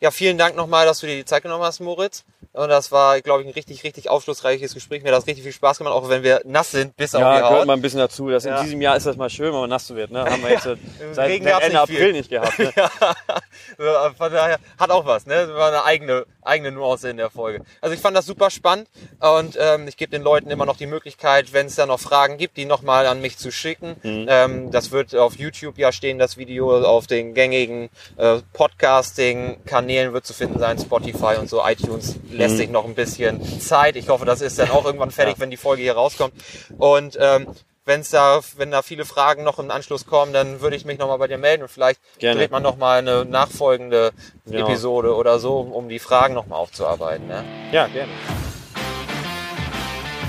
[0.00, 2.24] ja, vielen Dank nochmal, dass du dir die Zeit genommen hast, Moritz.
[2.54, 5.02] Und das war, glaube ich, ein richtig, richtig aufschlussreiches Gespräch.
[5.02, 7.24] Mir hat das richtig viel Spaß gemacht, auch wenn wir nass sind bis ja, auf
[7.24, 7.42] die Haut.
[7.42, 8.28] Ja, gehört mal ein bisschen dazu.
[8.28, 8.58] Das ja.
[8.58, 10.10] In diesem Jahr ist das mal schön, wenn man nass wird.
[10.10, 10.22] Ne?
[10.22, 10.64] Haben wir jetzt
[11.12, 12.12] seit, Ende nicht April viel.
[12.12, 12.58] nicht gehabt.
[12.58, 12.72] Ne?
[13.78, 15.24] ja, von daher hat auch was.
[15.24, 15.46] Ne?
[15.46, 17.64] Das war eine eigene, eigene Nuance in der Folge.
[17.80, 18.86] Also ich fand das super spannend
[19.20, 22.36] und ähm, ich gebe den Leuten immer noch die Möglichkeit, wenn es da noch Fragen
[22.36, 23.96] gibt, die nochmal an mich zu schicken.
[24.02, 24.26] Mhm.
[24.28, 27.88] Ähm, das wird auf YouTube ja stehen, das Video auf den gängigen
[28.18, 33.40] äh, Podcasting-Kanälen wird zu finden sein, Spotify und so, iTunes lässt sich noch ein bisschen
[33.60, 33.96] Zeit.
[33.96, 35.40] Ich hoffe, das ist dann auch irgendwann fertig, ja.
[35.40, 36.34] wenn die Folge hier rauskommt.
[36.78, 37.46] Und ähm,
[37.84, 41.18] wenn's da, wenn da viele Fragen noch im Anschluss kommen, dann würde ich mich nochmal
[41.18, 42.40] bei dir melden und vielleicht Gerne.
[42.40, 44.12] dreht man nochmal eine nachfolgende
[44.46, 44.66] genau.
[44.66, 47.26] Episode oder so, um die Fragen nochmal aufzuarbeiten.
[47.26, 47.44] Ne?
[47.72, 48.12] Ja, gerne.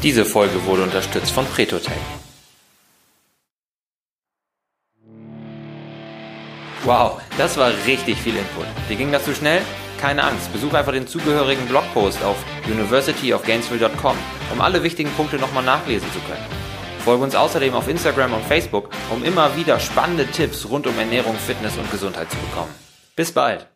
[0.01, 1.93] Diese Folge wurde unterstützt von Pretotech.
[6.84, 8.66] Wow, das war richtig viel Input.
[8.89, 9.61] Wie ging das so schnell?
[10.04, 12.36] Keine Angst, besuche einfach den zugehörigen Blogpost auf
[12.70, 14.18] universityofgainesville.com,
[14.51, 16.43] um alle wichtigen Punkte nochmal nachlesen zu können.
[16.99, 21.36] Folge uns außerdem auf Instagram und Facebook, um immer wieder spannende Tipps rund um Ernährung,
[21.38, 22.76] Fitness und Gesundheit zu bekommen.
[23.16, 23.73] Bis bald!